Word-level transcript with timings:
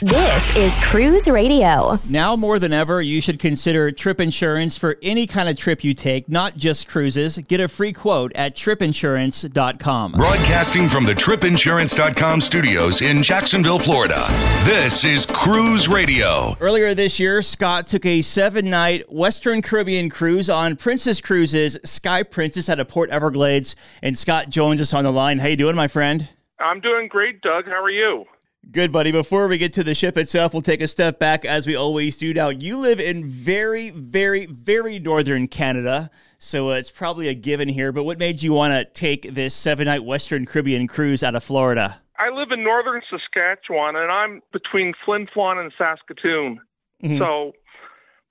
This 0.00 0.56
is 0.56 0.78
Cruise 0.78 1.26
Radio. 1.26 1.98
Now 2.08 2.36
more 2.36 2.60
than 2.60 2.72
ever, 2.72 3.02
you 3.02 3.20
should 3.20 3.40
consider 3.40 3.90
trip 3.90 4.20
insurance 4.20 4.78
for 4.78 4.96
any 5.02 5.26
kind 5.26 5.48
of 5.48 5.58
trip 5.58 5.82
you 5.82 5.92
take, 5.92 6.28
not 6.28 6.56
just 6.56 6.86
cruises. 6.86 7.36
Get 7.38 7.60
a 7.60 7.66
free 7.66 7.92
quote 7.92 8.30
at 8.36 8.54
tripinsurance.com. 8.54 10.12
Broadcasting 10.12 10.88
from 10.88 11.02
the 11.02 11.14
tripinsurance.com 11.14 12.40
studios 12.40 13.02
in 13.02 13.24
Jacksonville, 13.24 13.80
Florida. 13.80 14.24
This 14.62 15.04
is 15.04 15.26
Cruise 15.26 15.88
Radio. 15.88 16.56
Earlier 16.60 16.94
this 16.94 17.18
year, 17.18 17.42
Scott 17.42 17.88
took 17.88 18.06
a 18.06 18.22
seven 18.22 18.70
night 18.70 19.12
Western 19.12 19.62
Caribbean 19.62 20.10
cruise 20.10 20.48
on 20.48 20.76
Princess 20.76 21.20
Cruises 21.20 21.76
Sky 21.84 22.22
Princess 22.22 22.68
out 22.68 22.78
of 22.78 22.86
Port 22.86 23.10
Everglades. 23.10 23.74
And 24.00 24.16
Scott 24.16 24.48
joins 24.48 24.80
us 24.80 24.94
on 24.94 25.02
the 25.02 25.10
line. 25.10 25.40
How 25.40 25.48
you 25.48 25.56
doing, 25.56 25.74
my 25.74 25.88
friend? 25.88 26.28
I'm 26.60 26.80
doing 26.80 27.08
great, 27.08 27.40
Doug. 27.40 27.64
How 27.66 27.82
are 27.82 27.90
you? 27.90 28.26
Good, 28.70 28.92
buddy. 28.92 29.12
Before 29.12 29.48
we 29.48 29.56
get 29.56 29.72
to 29.74 29.82
the 29.82 29.94
ship 29.94 30.18
itself, 30.18 30.52
we'll 30.52 30.60
take 30.60 30.82
a 30.82 30.88
step 30.88 31.18
back 31.18 31.46
as 31.46 31.66
we 31.66 31.74
always 31.74 32.18
do. 32.18 32.34
Now, 32.34 32.50
you 32.50 32.76
live 32.76 33.00
in 33.00 33.24
very, 33.24 33.88
very, 33.88 34.44
very 34.44 34.98
northern 34.98 35.48
Canada, 35.48 36.10
so 36.38 36.68
uh, 36.68 36.74
it's 36.74 36.90
probably 36.90 37.28
a 37.28 37.34
given 37.34 37.70
here. 37.70 37.92
But 37.92 38.04
what 38.04 38.18
made 38.18 38.42
you 38.42 38.52
want 38.52 38.74
to 38.74 38.84
take 38.84 39.32
this 39.32 39.54
seven 39.54 39.86
night 39.86 40.04
Western 40.04 40.44
Caribbean 40.44 40.86
cruise 40.86 41.22
out 41.22 41.34
of 41.34 41.42
Florida? 41.42 42.02
I 42.18 42.28
live 42.28 42.50
in 42.50 42.62
northern 42.62 43.00
Saskatchewan, 43.08 43.96
and 43.96 44.12
I'm 44.12 44.42
between 44.52 44.92
Flin 45.02 45.26
Flon 45.34 45.58
and 45.58 45.72
Saskatoon. 45.78 46.60
Mm-hmm. 47.02 47.16
So 47.16 47.52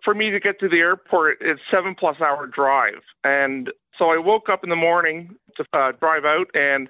for 0.03 0.13
me 0.13 0.29
to 0.29 0.39
get 0.39 0.59
to 0.59 0.69
the 0.69 0.77
airport, 0.77 1.39
it's 1.41 1.61
seven 1.71 1.95
plus 1.97 2.21
hour 2.21 2.45
drive. 2.45 3.01
And 3.23 3.71
so 3.97 4.11
I 4.11 4.19
woke 4.19 4.49
up 4.49 4.63
in 4.63 4.69
the 4.69 4.75
morning 4.75 5.35
to 5.55 5.65
uh, 5.73 5.93
drive 5.93 6.25
out 6.25 6.45
and 6.53 6.89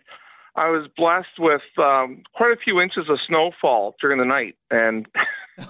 I 0.58 0.70
was 0.70 0.88
blessed 0.98 1.40
with 1.40 1.62
um, 1.78 2.24
quite 2.34 2.52
a 2.52 2.58
few 2.58 2.82
inches 2.82 3.06
of 3.10 3.20
snowfall 3.28 3.96
during 4.02 4.18
the 4.18 4.26
night, 4.26 4.56
and 4.72 5.08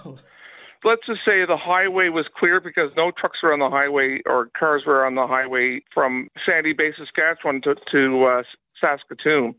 oh. 0.04 0.16
let's 0.84 1.06
just 1.06 1.20
say 1.24 1.44
the 1.44 1.56
highway 1.56 2.08
was 2.08 2.26
clear 2.36 2.60
because 2.60 2.90
no 2.96 3.10
trucks 3.10 3.38
were 3.42 3.52
on 3.52 3.58
the 3.58 3.70
highway 3.70 4.20
or 4.26 4.48
cars 4.58 4.84
were 4.86 5.04
on 5.04 5.14
the 5.14 5.26
highway 5.26 5.82
from 5.92 6.28
Sandy 6.44 6.72
Bay, 6.72 6.92
Saskatchewan 6.96 7.60
to, 7.62 7.74
to 7.92 8.24
uh, 8.24 8.42
Saskatoon. 8.80 9.54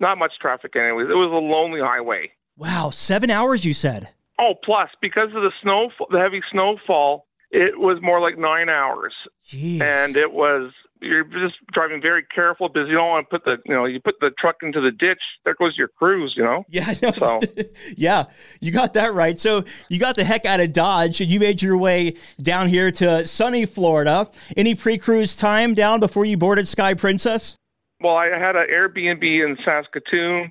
Not 0.00 0.18
much 0.18 0.32
traffic, 0.40 0.74
anyways. 0.74 1.08
It 1.08 1.14
was 1.14 1.30
a 1.30 1.36
lonely 1.36 1.80
highway. 1.80 2.32
Wow, 2.56 2.90
seven 2.90 3.30
hours, 3.30 3.64
you 3.64 3.72
said. 3.72 4.10
Oh, 4.38 4.54
plus 4.64 4.90
because 5.00 5.28
of 5.28 5.42
the 5.42 5.52
snow, 5.62 5.90
the 6.10 6.18
heavy 6.18 6.42
snowfall, 6.50 7.26
it 7.50 7.78
was 7.78 7.98
more 8.02 8.20
like 8.20 8.38
nine 8.38 8.68
hours, 8.68 9.14
Jeez. 9.48 9.80
and 9.80 10.16
it 10.16 10.32
was 10.32 10.72
you're 11.02 11.24
just 11.24 11.54
driving 11.72 12.00
very 12.00 12.24
careful 12.34 12.68
because 12.68 12.88
you 12.88 12.94
don't 12.94 13.08
want 13.08 13.28
to 13.28 13.38
put 13.38 13.44
the 13.44 13.56
you 13.66 13.74
know 13.74 13.84
you 13.84 14.00
put 14.00 14.14
the 14.20 14.30
truck 14.38 14.56
into 14.62 14.80
the 14.80 14.90
ditch 14.90 15.20
there 15.44 15.54
goes 15.54 15.76
your 15.76 15.88
cruise 15.88 16.34
you 16.36 16.42
know? 16.42 16.64
Yeah 16.68 16.92
no, 17.02 17.12
so. 17.18 17.40
yeah 17.96 18.24
you 18.60 18.72
got 18.72 18.94
that 18.94 19.14
right. 19.14 19.38
So 19.38 19.64
you 19.88 19.98
got 19.98 20.16
the 20.16 20.24
heck 20.24 20.46
out 20.46 20.60
of 20.60 20.72
dodge 20.72 21.20
and 21.20 21.30
you 21.30 21.40
made 21.40 21.60
your 21.60 21.76
way 21.76 22.16
down 22.40 22.68
here 22.68 22.90
to 22.92 23.26
sunny 23.26 23.66
florida. 23.66 24.30
Any 24.56 24.74
pre-cruise 24.74 25.36
time 25.36 25.74
down 25.74 26.00
before 26.00 26.24
you 26.24 26.36
boarded 26.36 26.68
sky 26.68 26.94
princess? 26.94 27.56
Well 28.00 28.16
i 28.16 28.26
had 28.26 28.56
an 28.56 28.66
airbnb 28.72 29.22
in 29.22 29.56
saskatoon 29.64 30.50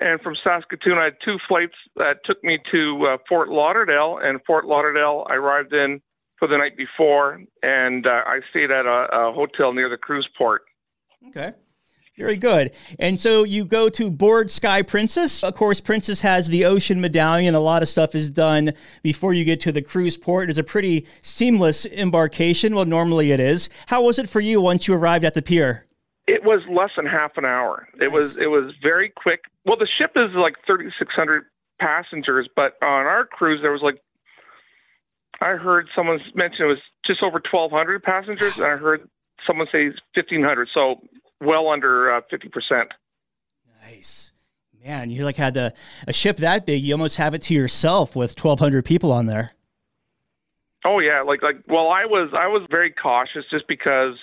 and 0.00 0.20
from 0.20 0.36
saskatoon 0.44 0.98
i 0.98 1.04
had 1.04 1.16
two 1.24 1.38
flights 1.48 1.74
that 1.96 2.18
took 2.24 2.42
me 2.44 2.58
to 2.70 3.06
uh, 3.06 3.16
fort 3.28 3.48
lauderdale 3.48 4.18
and 4.22 4.40
fort 4.46 4.64
lauderdale 4.64 5.26
i 5.30 5.34
arrived 5.34 5.72
in 5.72 6.00
for 6.38 6.48
the 6.48 6.56
night 6.56 6.76
before, 6.76 7.42
and 7.62 8.06
uh, 8.06 8.20
I 8.26 8.40
stayed 8.50 8.70
at 8.70 8.86
a, 8.86 9.08
a 9.12 9.32
hotel 9.32 9.72
near 9.72 9.88
the 9.88 9.96
cruise 9.96 10.28
port. 10.36 10.62
Okay. 11.28 11.52
Very 12.18 12.36
good. 12.36 12.72
And 12.98 13.18
so 13.18 13.44
you 13.44 13.64
go 13.64 13.88
to 13.90 14.10
board 14.10 14.50
Sky 14.50 14.82
Princess. 14.82 15.44
Of 15.44 15.54
course, 15.54 15.80
Princess 15.80 16.20
has 16.22 16.48
the 16.48 16.64
ocean 16.64 17.00
medallion. 17.00 17.54
A 17.54 17.60
lot 17.60 17.80
of 17.80 17.88
stuff 17.88 18.16
is 18.16 18.28
done 18.28 18.72
before 19.04 19.32
you 19.34 19.44
get 19.44 19.60
to 19.60 19.72
the 19.72 19.82
cruise 19.82 20.16
port. 20.16 20.50
It's 20.50 20.58
a 20.58 20.64
pretty 20.64 21.06
seamless 21.22 21.86
embarkation. 21.86 22.74
Well, 22.74 22.86
normally 22.86 23.30
it 23.30 23.38
is. 23.38 23.68
How 23.86 24.02
was 24.02 24.18
it 24.18 24.28
for 24.28 24.40
you 24.40 24.60
once 24.60 24.88
you 24.88 24.94
arrived 24.94 25.24
at 25.24 25.34
the 25.34 25.42
pier? 25.42 25.86
It 26.26 26.42
was 26.42 26.60
less 26.68 26.90
than 26.96 27.06
half 27.06 27.36
an 27.36 27.44
hour. 27.44 27.88
It 28.00 28.10
was 28.10 28.36
it 28.36 28.48
was 28.48 28.74
very 28.82 29.10
quick. 29.10 29.42
Well, 29.64 29.78
the 29.78 29.88
ship 29.98 30.10
is 30.16 30.30
like 30.34 30.56
3600 30.66 31.44
passengers, 31.80 32.48
but 32.54 32.72
on 32.82 33.06
our 33.06 33.26
cruise 33.26 33.60
there 33.62 33.72
was 33.72 33.80
like 33.82 34.02
I 35.40 35.52
heard 35.52 35.88
someone 35.94 36.20
mention 36.34 36.64
it 36.64 36.68
was 36.68 36.78
just 37.06 37.22
over 37.22 37.40
1,200 37.50 38.02
passengers, 38.02 38.56
and 38.56 38.66
I 38.66 38.76
heard 38.76 39.08
someone 39.46 39.68
say 39.70 39.86
1,500, 40.14 40.68
so 40.72 41.00
well 41.40 41.68
under 41.68 42.12
uh, 42.12 42.20
50%. 42.32 42.86
Nice. 43.82 44.32
Man, 44.84 45.10
you 45.10 45.24
like 45.24 45.36
had 45.36 45.56
a, 45.56 45.72
a 46.06 46.12
ship 46.12 46.38
that 46.38 46.66
big, 46.66 46.82
you 46.82 46.94
almost 46.94 47.16
have 47.16 47.34
it 47.34 47.42
to 47.42 47.54
yourself 47.54 48.14
with 48.14 48.42
1,200 48.42 48.84
people 48.84 49.12
on 49.12 49.26
there. 49.26 49.52
Oh 50.84 51.00
yeah, 51.00 51.22
like 51.22 51.42
like 51.42 51.56
well, 51.66 51.88
I 51.88 52.04
was 52.04 52.30
I 52.32 52.46
was 52.46 52.64
very 52.70 52.92
cautious 52.92 53.44
just 53.50 53.66
because 53.66 54.14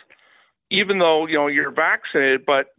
even 0.71 0.99
though 0.99 1.27
you 1.27 1.35
know 1.35 1.47
you're 1.47 1.69
vaccinated, 1.69 2.45
but 2.45 2.73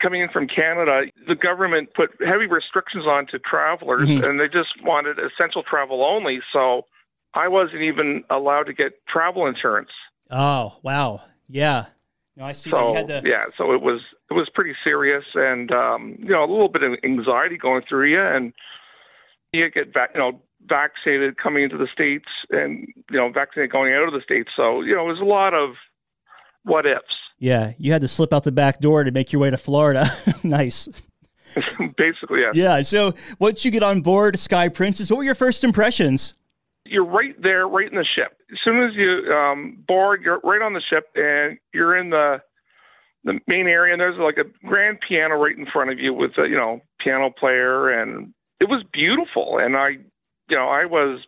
coming 0.00 0.20
in 0.20 0.28
from 0.28 0.46
Canada, 0.46 1.02
the 1.26 1.34
government 1.34 1.92
put 1.94 2.10
heavy 2.24 2.46
restrictions 2.46 3.04
on 3.04 3.26
to 3.28 3.38
travelers, 3.40 4.08
mm-hmm. 4.08 4.22
and 4.22 4.38
they 4.38 4.46
just 4.46 4.80
wanted 4.82 5.18
essential 5.18 5.64
travel 5.64 6.04
only. 6.04 6.40
So 6.52 6.86
I 7.36 7.48
wasn't 7.48 7.82
even 7.82 8.24
allowed 8.30 8.64
to 8.64 8.72
get 8.72 9.06
travel 9.06 9.46
insurance. 9.46 9.90
Oh 10.30 10.78
wow, 10.82 11.20
yeah. 11.48 11.86
No, 12.36 12.44
I 12.44 12.52
see. 12.52 12.70
So 12.70 12.94
to... 12.94 13.22
yeah, 13.24 13.44
so 13.56 13.72
it 13.72 13.82
was 13.82 14.00
it 14.30 14.34
was 14.34 14.48
pretty 14.52 14.74
serious, 14.82 15.24
and 15.34 15.70
um, 15.70 16.16
you 16.18 16.30
know 16.30 16.42
a 16.42 16.50
little 16.50 16.68
bit 16.68 16.82
of 16.82 16.92
anxiety 17.04 17.58
going 17.58 17.82
through 17.88 18.10
you, 18.10 18.22
and 18.22 18.52
you 19.52 19.70
get 19.70 19.92
back, 19.92 20.10
you 20.14 20.20
know 20.20 20.40
vaccinated 20.66 21.36
coming 21.36 21.62
into 21.62 21.76
the 21.76 21.88
states, 21.92 22.28
and 22.50 22.88
you 23.10 23.18
know 23.18 23.30
vaccinated 23.30 23.70
going 23.70 23.92
out 23.92 24.08
of 24.08 24.14
the 24.14 24.22
states. 24.22 24.50
So 24.56 24.80
you 24.80 24.94
know 24.94 25.04
it 25.04 25.12
was 25.12 25.20
a 25.20 25.24
lot 25.24 25.52
of 25.52 25.74
what 26.64 26.86
ifs. 26.86 27.04
Yeah, 27.38 27.74
you 27.78 27.92
had 27.92 28.00
to 28.00 28.08
slip 28.08 28.32
out 28.32 28.44
the 28.44 28.52
back 28.52 28.80
door 28.80 29.04
to 29.04 29.10
make 29.10 29.30
your 29.30 29.40
way 29.40 29.50
to 29.50 29.58
Florida. 29.58 30.10
nice. 30.42 30.88
Basically, 31.96 32.40
yeah. 32.40 32.50
Yeah. 32.54 32.82
So 32.82 33.14
once 33.38 33.64
you 33.64 33.70
get 33.70 33.82
on 33.82 34.00
board 34.00 34.38
Sky 34.38 34.68
Princess, 34.68 35.10
what 35.10 35.18
were 35.18 35.24
your 35.24 35.34
first 35.34 35.64
impressions? 35.64 36.34
You're 36.88 37.04
right 37.04 37.34
there, 37.42 37.66
right 37.66 37.90
in 37.90 37.96
the 37.96 38.04
ship. 38.04 38.36
As 38.52 38.58
soon 38.64 38.82
as 38.82 38.94
you 38.94 39.32
um, 39.32 39.82
board, 39.86 40.22
you're 40.22 40.40
right 40.44 40.62
on 40.62 40.72
the 40.72 40.82
ship, 40.88 41.08
and 41.14 41.58
you're 41.72 41.96
in 41.96 42.10
the 42.10 42.38
the 43.24 43.40
main 43.46 43.66
area. 43.66 43.92
And 43.92 44.00
there's 44.00 44.18
like 44.18 44.38
a 44.38 44.66
grand 44.66 44.98
piano 45.06 45.36
right 45.36 45.56
in 45.56 45.66
front 45.66 45.90
of 45.90 45.98
you 45.98 46.12
with 46.14 46.32
a 46.38 46.48
you 46.48 46.56
know 46.56 46.80
piano 47.00 47.30
player, 47.30 47.90
and 47.90 48.32
it 48.60 48.68
was 48.68 48.84
beautiful. 48.92 49.58
And 49.58 49.76
I, 49.76 49.88
you 50.48 50.56
know, 50.56 50.68
I 50.68 50.84
was 50.84 51.20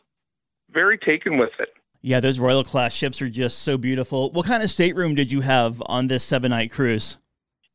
very 0.70 0.98
taken 0.98 1.38
with 1.38 1.52
it. 1.58 1.68
Yeah, 2.00 2.20
those 2.20 2.38
Royal 2.38 2.62
class 2.62 2.94
ships 2.94 3.20
are 3.20 3.28
just 3.28 3.58
so 3.60 3.76
beautiful. 3.76 4.30
What 4.30 4.47
kind 4.47 4.62
of 4.62 4.70
stateroom 4.70 5.14
did 5.14 5.32
you 5.32 5.41
have 5.41 5.82
on 5.86 6.06
this 6.06 6.22
seven 6.24 6.50
night 6.50 6.70
cruise? 6.70 7.18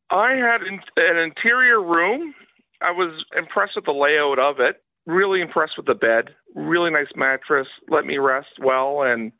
I 0.10 0.34
had 0.36 0.62
an 0.62 1.18
interior 1.18 1.82
room. 1.82 2.34
I 2.82 2.92
was 2.92 3.26
impressed 3.38 3.74
with 3.76 3.86
the 3.86 3.92
layout 3.92 4.40
of 4.40 4.60
it 4.60 4.83
really 5.06 5.42
impressed 5.42 5.74
with 5.78 5.86
the 5.86 5.96
bed. 5.96 6.30
Really 6.56 6.92
nice 6.92 7.08
mattress. 7.16 7.68
Let 7.90 8.06
me 8.06 8.18
rest 8.18 8.60
well, 8.60 9.04
and 9.04 9.32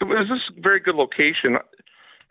it 0.00 0.04
was 0.04 0.28
just 0.28 0.62
very 0.62 0.80
good 0.80 0.94
location. 0.94 1.56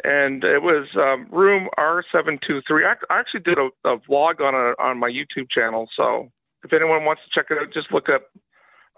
And 0.04 0.44
it 0.44 0.62
was 0.62 0.88
um, 0.96 1.28
room 1.32 1.70
R723. 1.80 2.86
I, 2.86 2.94
I 3.14 3.20
actually 3.20 3.40
did 3.40 3.58
a, 3.58 3.70
a 3.90 3.98
vlog 3.98 4.42
on 4.42 4.54
a, 4.54 4.82
on 4.82 5.00
my 5.00 5.10
YouTube 5.10 5.50
channel. 5.50 5.90
So 5.98 6.32
if 6.64 6.72
anyone 6.72 7.04
wants 7.04 7.24
to 7.24 7.40
check 7.40 7.48
it 7.50 7.58
out, 7.60 7.74
just 7.74 7.92
look 7.92 8.08
up 8.10 8.24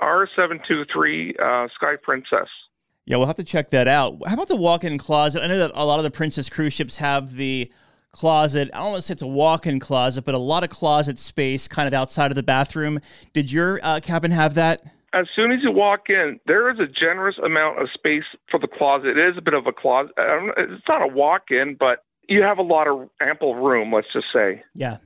R723 0.01 1.39
uh, 1.39 1.67
Sky 1.75 1.93
Princess. 2.01 2.49
Yeah, 3.05 3.17
we'll 3.17 3.27
have 3.27 3.37
to 3.37 3.43
check 3.43 3.69
that 3.71 3.87
out. 3.87 4.17
How 4.27 4.33
about 4.33 4.49
the 4.49 4.55
walk-in 4.55 4.97
closet? 4.97 5.41
I 5.41 5.47
know 5.47 5.57
that 5.57 5.71
a 5.73 5.85
lot 5.85 5.99
of 5.99 6.03
the 6.03 6.11
Princess 6.11 6.49
cruise 6.49 6.73
ships 6.73 6.97
have 6.97 7.35
the 7.35 7.71
closet. 8.11 8.69
I 8.73 8.77
don't 8.77 8.91
want 8.91 9.01
to 9.01 9.07
say 9.07 9.13
it's 9.13 9.21
a 9.21 9.27
walk-in 9.27 9.79
closet, 9.79 10.23
but 10.23 10.35
a 10.35 10.39
lot 10.39 10.63
of 10.63 10.69
closet 10.69 11.19
space 11.19 11.67
kind 11.67 11.87
of 11.87 11.93
outside 11.93 12.31
of 12.31 12.35
the 12.35 12.43
bathroom. 12.43 12.99
Did 13.33 13.51
your 13.51 13.79
uh, 13.83 13.99
cabin 13.99 14.31
have 14.31 14.55
that? 14.55 14.83
As 15.13 15.25
soon 15.35 15.51
as 15.51 15.59
you 15.63 15.71
walk 15.71 16.09
in, 16.09 16.39
there 16.45 16.69
is 16.69 16.79
a 16.79 16.85
generous 16.85 17.37
amount 17.43 17.81
of 17.81 17.89
space 17.93 18.23
for 18.49 18.59
the 18.59 18.67
closet. 18.67 19.17
It 19.17 19.17
is 19.17 19.37
a 19.37 19.41
bit 19.41 19.53
of 19.53 19.65
a 19.65 19.71
closet. 19.71 20.11
it's 20.17 20.87
not 20.87 21.01
a 21.01 21.07
walk-in, 21.07 21.75
but 21.79 22.03
you 22.27 22.43
have 22.43 22.59
a 22.59 22.63
lot 22.63 22.87
of 22.87 23.09
ample 23.19 23.55
room. 23.55 23.91
Let's 23.91 24.07
just 24.13 24.27
say. 24.31 24.63
Yeah. 24.75 24.97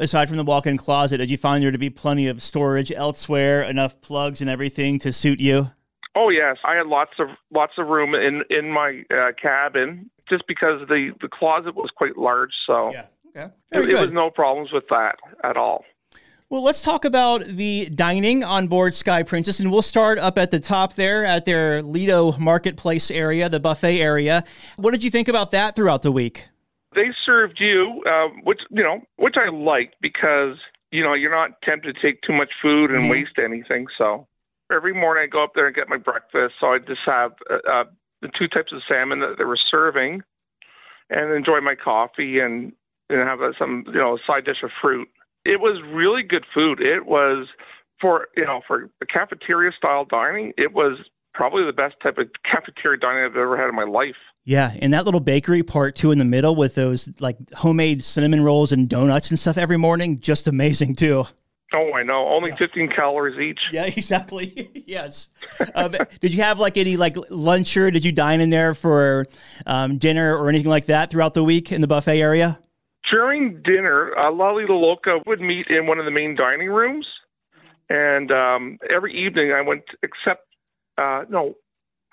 Aside 0.00 0.28
from 0.28 0.38
the 0.38 0.44
walk-in 0.44 0.76
closet, 0.76 1.18
did 1.18 1.30
you 1.30 1.36
find 1.36 1.62
there 1.62 1.70
to 1.70 1.78
be 1.78 1.90
plenty 1.90 2.26
of 2.26 2.42
storage 2.42 2.90
elsewhere, 2.90 3.62
enough 3.62 4.00
plugs 4.00 4.40
and 4.40 4.50
everything 4.50 4.98
to 5.00 5.12
suit 5.12 5.38
you? 5.38 5.70
Oh 6.16 6.30
yes, 6.30 6.56
I 6.64 6.76
had 6.76 6.86
lots 6.86 7.12
of 7.18 7.28
lots 7.52 7.72
of 7.76 7.88
room 7.88 8.14
in 8.14 8.42
in 8.48 8.70
my 8.70 9.02
uh, 9.10 9.32
cabin 9.40 10.10
just 10.28 10.46
because 10.46 10.86
the 10.88 11.12
the 11.20 11.28
closet 11.28 11.74
was 11.74 11.90
quite 11.96 12.16
large. 12.16 12.52
So 12.66 12.92
yeah, 12.92 13.06
okay, 13.36 13.52
it, 13.72 13.90
it 13.90 14.00
was 14.00 14.12
no 14.12 14.30
problems 14.30 14.72
with 14.72 14.84
that 14.90 15.16
at 15.42 15.56
all. 15.56 15.84
Well, 16.50 16.62
let's 16.62 16.82
talk 16.82 17.04
about 17.04 17.44
the 17.46 17.88
dining 17.88 18.44
on 18.44 18.68
board 18.68 18.94
Sky 18.94 19.22
Princess, 19.22 19.60
and 19.60 19.72
we'll 19.72 19.82
start 19.82 20.18
up 20.18 20.38
at 20.38 20.50
the 20.50 20.60
top 20.60 20.94
there 20.94 21.24
at 21.24 21.46
their 21.46 21.82
Lido 21.82 22.32
Marketplace 22.38 23.10
area, 23.10 23.48
the 23.48 23.58
buffet 23.58 24.00
area. 24.00 24.44
What 24.76 24.92
did 24.92 25.02
you 25.02 25.10
think 25.10 25.26
about 25.26 25.50
that 25.52 25.74
throughout 25.74 26.02
the 26.02 26.12
week? 26.12 26.44
They 26.94 27.08
served 27.26 27.58
you, 27.58 28.02
uh, 28.06 28.28
which 28.44 28.60
you 28.70 28.82
know, 28.82 29.00
which 29.16 29.34
I 29.36 29.48
liked 29.50 29.96
because 30.00 30.56
you 30.92 31.02
know 31.02 31.14
you're 31.14 31.34
not 31.34 31.60
tempted 31.62 31.96
to 31.96 32.00
take 32.00 32.22
too 32.22 32.32
much 32.32 32.50
food 32.62 32.90
and 32.90 33.00
mm-hmm. 33.00 33.10
waste 33.10 33.38
anything. 33.42 33.86
So 33.98 34.28
every 34.72 34.94
morning 34.94 35.24
I 35.24 35.26
go 35.26 35.42
up 35.42 35.52
there 35.54 35.66
and 35.66 35.74
get 35.74 35.88
my 35.88 35.96
breakfast. 35.96 36.54
So 36.60 36.68
I 36.68 36.78
just 36.78 37.00
have 37.06 37.32
uh, 37.50 37.70
uh, 37.70 37.84
the 38.24 38.30
two 38.36 38.48
types 38.48 38.72
of 38.72 38.80
salmon 38.88 39.20
that 39.20 39.36
they 39.36 39.44
were 39.44 39.58
serving, 39.70 40.22
and 41.10 41.32
enjoy 41.32 41.60
my 41.60 41.74
coffee 41.74 42.40
and 42.40 42.72
and 43.10 43.20
have 43.28 43.38
some 43.58 43.84
you 43.86 44.00
know 44.00 44.18
side 44.26 44.46
dish 44.46 44.62
of 44.62 44.70
fruit. 44.80 45.08
It 45.44 45.60
was 45.60 45.82
really 45.92 46.22
good 46.22 46.46
food. 46.52 46.80
It 46.80 47.04
was 47.04 47.48
for 48.00 48.28
you 48.34 48.44
know 48.44 48.62
for 48.66 48.88
a 49.02 49.06
cafeteria 49.06 49.72
style 49.76 50.06
dining. 50.06 50.54
It 50.56 50.72
was 50.72 50.98
probably 51.34 51.64
the 51.64 51.72
best 51.72 51.96
type 52.02 52.16
of 52.16 52.28
cafeteria 52.50 52.98
dining 52.98 53.24
I've 53.24 53.36
ever 53.36 53.58
had 53.58 53.68
in 53.68 53.74
my 53.74 53.84
life. 53.84 54.16
Yeah, 54.44 54.72
and 54.80 54.94
that 54.94 55.04
little 55.04 55.20
bakery 55.20 55.62
part 55.62 55.94
too 55.94 56.10
in 56.10 56.18
the 56.18 56.24
middle 56.24 56.56
with 56.56 56.74
those 56.74 57.10
like 57.20 57.36
homemade 57.52 58.02
cinnamon 58.02 58.42
rolls 58.42 58.72
and 58.72 58.88
donuts 58.88 59.28
and 59.28 59.38
stuff 59.38 59.58
every 59.58 59.76
morning, 59.76 60.18
just 60.18 60.48
amazing 60.48 60.94
too. 60.94 61.24
Oh, 61.74 61.92
I 61.92 62.02
know. 62.04 62.28
Only 62.28 62.50
yeah. 62.50 62.56
15 62.56 62.88
calories 62.90 63.38
each. 63.38 63.60
Yeah, 63.72 63.86
exactly. 63.86 64.70
yes. 64.86 65.28
Um, 65.74 65.94
did 66.20 66.32
you 66.32 66.42
have 66.42 66.60
like 66.60 66.76
any 66.76 66.96
like 66.96 67.16
lunch 67.28 67.76
or 67.76 67.90
did 67.90 68.04
you 68.04 68.12
dine 68.12 68.40
in 68.40 68.50
there 68.50 68.74
for 68.74 69.26
um, 69.66 69.98
dinner 69.98 70.36
or 70.36 70.48
anything 70.48 70.70
like 70.70 70.86
that 70.86 71.10
throughout 71.10 71.34
the 71.34 71.42
week 71.42 71.72
in 71.72 71.80
the 71.80 71.86
buffet 71.86 72.20
area? 72.20 72.60
During 73.10 73.60
dinner, 73.62 74.16
uh, 74.16 74.30
Lali 74.30 74.64
Loca 74.68 75.18
would 75.26 75.40
meet 75.40 75.66
in 75.68 75.86
one 75.86 75.98
of 75.98 76.04
the 76.04 76.10
main 76.10 76.36
dining 76.36 76.68
rooms. 76.68 77.06
And 77.90 78.30
um, 78.30 78.78
every 78.88 79.12
evening 79.12 79.52
I 79.52 79.60
went, 79.60 79.82
except, 80.02 80.46
uh, 80.96 81.24
no, 81.28 81.54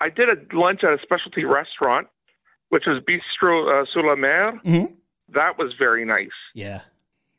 I 0.00 0.10
did 0.10 0.28
a 0.28 0.56
lunch 0.56 0.80
at 0.82 0.90
a 0.90 0.98
specialty 1.02 1.44
restaurant, 1.44 2.08
which 2.70 2.84
was 2.86 3.02
Bistro 3.08 3.82
uh, 3.82 3.86
sur 3.92 4.02
la 4.02 4.16
Mer. 4.16 4.60
Mm-hmm. 4.64 4.94
That 5.34 5.58
was 5.58 5.72
very 5.78 6.04
nice. 6.04 6.28
Yeah 6.54 6.80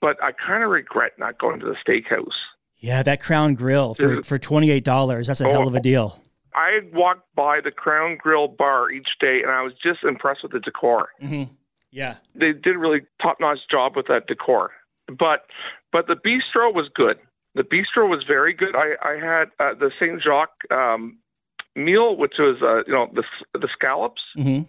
but 0.04 0.22
I 0.22 0.34
kind 0.34 0.66
of 0.66 0.70
regret 0.70 1.14
not 1.18 1.40
going 1.40 1.62
to 1.62 1.66
the 1.66 1.76
steakhouse. 1.76 2.36
Yeah, 2.78 3.04
that 3.04 3.22
Crown 3.22 3.56
Grill 3.56 3.96
for, 3.96 4.22
for 4.22 4.38
$28. 4.38 5.26
That's 5.26 5.40
a 5.40 5.48
oh, 5.48 5.50
hell 5.50 5.68
of 5.70 5.76
a 5.76 5.80
deal. 5.80 6.20
I 6.54 6.80
walked 6.92 7.34
by 7.36 7.62
the 7.64 7.72
Crown 7.72 8.18
Grill 8.20 8.50
bar 8.50 8.92
each 8.92 9.08
day 9.22 9.40
and 9.42 9.50
I 9.50 9.62
was 9.62 9.72
just 9.82 10.04
impressed 10.04 10.44
with 10.44 10.52
the 10.52 10.60
decor. 10.60 11.12
Mm-hmm. 11.24 11.54
Yeah. 11.92 12.18
They 12.36 12.52
did 12.52 12.76
a 12.76 12.78
really 12.78 13.04
top 13.22 13.38
notch 13.40 13.60
job 13.72 13.96
with 13.96 14.08
that 14.08 14.28
decor. 14.28 14.72
But 15.08 15.46
but 15.94 16.08
the 16.08 16.16
bistro 16.16 16.74
was 16.74 16.90
good. 16.94 17.18
The 17.56 17.64
bistro 17.64 18.10
was 18.10 18.26
very 18.28 18.54
good. 18.54 18.76
I, 18.76 18.96
I 19.02 19.14
had 19.14 19.46
uh, 19.58 19.74
the 19.74 19.90
St. 19.98 20.22
Jacques 20.22 20.70
um, 20.70 21.18
meal, 21.78 22.18
which 22.18 22.34
was, 22.40 22.58
uh, 22.62 22.84
you 22.88 22.94
know, 22.94 23.10
the, 23.14 23.24
the 23.58 23.70
scallops. 23.74 24.22
Mm-hmm 24.38 24.64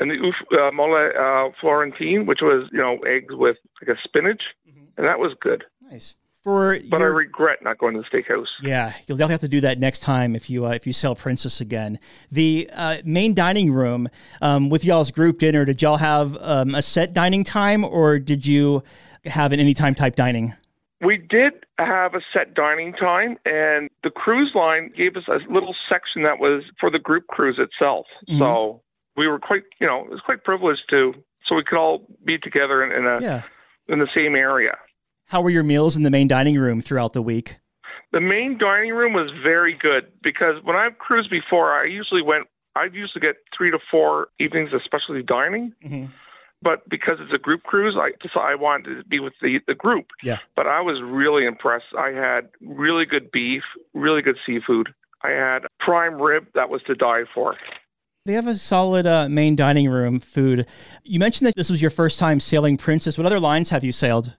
and 0.00 0.10
the 0.10 0.58
uh, 0.58 0.70
mole 0.72 0.94
uh, 0.94 1.50
Florentine, 1.60 2.26
which 2.26 2.40
was 2.42 2.68
you 2.72 2.78
know 2.78 2.98
eggs 3.06 3.34
with 3.34 3.56
like 3.80 3.96
a 3.96 4.00
spinach, 4.02 4.42
mm-hmm. 4.68 4.84
and 4.96 5.06
that 5.06 5.18
was 5.18 5.34
good. 5.40 5.64
Nice. 5.90 6.16
For 6.42 6.78
but 6.90 7.00
your, 7.00 7.10
I 7.10 7.14
regret 7.14 7.62
not 7.62 7.78
going 7.78 7.94
to 7.94 8.02
the 8.02 8.06
steakhouse. 8.06 8.48
Yeah, 8.60 8.92
you'll 9.06 9.16
definitely 9.16 9.32
have 9.32 9.40
to 9.40 9.48
do 9.48 9.60
that 9.62 9.78
next 9.78 10.00
time 10.00 10.36
if 10.36 10.50
you 10.50 10.66
uh, 10.66 10.70
if 10.70 10.86
you 10.86 10.92
sell 10.92 11.14
Princess 11.14 11.58
again. 11.58 11.98
The 12.30 12.68
uh, 12.74 12.98
main 13.02 13.32
dining 13.32 13.72
room 13.72 14.10
um, 14.42 14.68
with 14.68 14.84
y'all's 14.84 15.10
group 15.10 15.38
dinner. 15.38 15.64
Did 15.64 15.80
y'all 15.80 15.96
have 15.96 16.36
um, 16.42 16.74
a 16.74 16.82
set 16.82 17.14
dining 17.14 17.44
time, 17.44 17.82
or 17.82 18.18
did 18.18 18.46
you 18.46 18.82
have 19.24 19.52
an 19.52 19.60
anytime 19.60 19.94
type 19.94 20.16
dining? 20.16 20.52
We 21.00 21.16
did 21.16 21.52
have 21.78 22.14
a 22.14 22.20
set 22.32 22.52
dining 22.52 22.92
time, 22.92 23.38
and 23.46 23.88
the 24.02 24.10
cruise 24.10 24.52
line 24.54 24.92
gave 24.94 25.16
us 25.16 25.24
a 25.28 25.38
little 25.50 25.74
section 25.88 26.24
that 26.24 26.40
was 26.40 26.62
for 26.78 26.90
the 26.90 26.98
group 26.98 27.26
cruise 27.26 27.58
itself. 27.58 28.04
Mm-hmm. 28.28 28.38
So 28.38 28.82
we 29.16 29.26
were 29.26 29.38
quite, 29.38 29.62
you 29.80 29.86
know, 29.86 30.04
it 30.04 30.10
was 30.10 30.20
quite 30.24 30.44
privileged 30.44 30.82
to, 30.90 31.14
so 31.46 31.54
we 31.54 31.64
could 31.64 31.78
all 31.78 32.06
be 32.24 32.38
together 32.38 32.82
in, 32.82 32.92
in 32.92 33.06
a 33.06 33.20
yeah. 33.20 33.42
in 33.88 33.98
the 33.98 34.08
same 34.14 34.34
area. 34.34 34.76
How 35.28 35.40
were 35.40 35.50
your 35.50 35.62
meals 35.62 35.96
in 35.96 36.02
the 36.02 36.10
main 36.10 36.28
dining 36.28 36.58
room 36.58 36.80
throughout 36.80 37.12
the 37.12 37.22
week? 37.22 37.56
The 38.12 38.20
main 38.20 38.58
dining 38.58 38.92
room 38.92 39.12
was 39.12 39.30
very 39.42 39.74
good 39.74 40.06
because 40.22 40.62
when 40.62 40.76
I've 40.76 40.98
cruised 40.98 41.30
before, 41.30 41.72
I 41.72 41.84
usually 41.86 42.22
went. 42.22 42.46
I 42.76 42.84
usually 42.84 43.20
get 43.20 43.36
three 43.56 43.70
to 43.70 43.78
four 43.90 44.28
evenings 44.40 44.72
of 44.72 44.82
specialty 44.84 45.22
dining. 45.22 45.72
Mm-hmm. 45.84 46.06
But 46.60 46.88
because 46.88 47.18
it's 47.20 47.32
a 47.32 47.38
group 47.38 47.62
cruise, 47.62 47.94
I 47.96 48.12
decided 48.22 48.52
I 48.52 48.54
wanted 48.54 48.96
to 48.96 49.04
be 49.04 49.20
with 49.20 49.34
the, 49.42 49.60
the 49.66 49.74
group. 49.74 50.06
Yeah. 50.22 50.38
But 50.56 50.66
I 50.66 50.80
was 50.80 51.00
really 51.02 51.44
impressed. 51.44 51.94
I 51.96 52.08
had 52.08 52.48
really 52.62 53.04
good 53.04 53.30
beef, 53.30 53.62
really 53.92 54.22
good 54.22 54.38
seafood. 54.46 54.94
I 55.22 55.30
had 55.30 55.60
prime 55.78 56.20
rib 56.20 56.46
that 56.54 56.70
was 56.70 56.82
to 56.86 56.94
die 56.94 57.24
for. 57.34 57.56
They 58.26 58.32
have 58.32 58.46
a 58.46 58.54
solid 58.54 59.06
uh, 59.06 59.28
main 59.28 59.54
dining 59.54 59.86
room 59.86 60.18
food. 60.18 60.66
You 61.02 61.18
mentioned 61.18 61.46
that 61.46 61.56
this 61.56 61.68
was 61.68 61.82
your 61.82 61.90
first 61.90 62.18
time 62.18 62.40
sailing 62.40 62.78
Princess. 62.78 63.18
What 63.18 63.26
other 63.26 63.38
lines 63.38 63.68
have 63.68 63.84
you 63.84 63.92
sailed? 63.92 64.34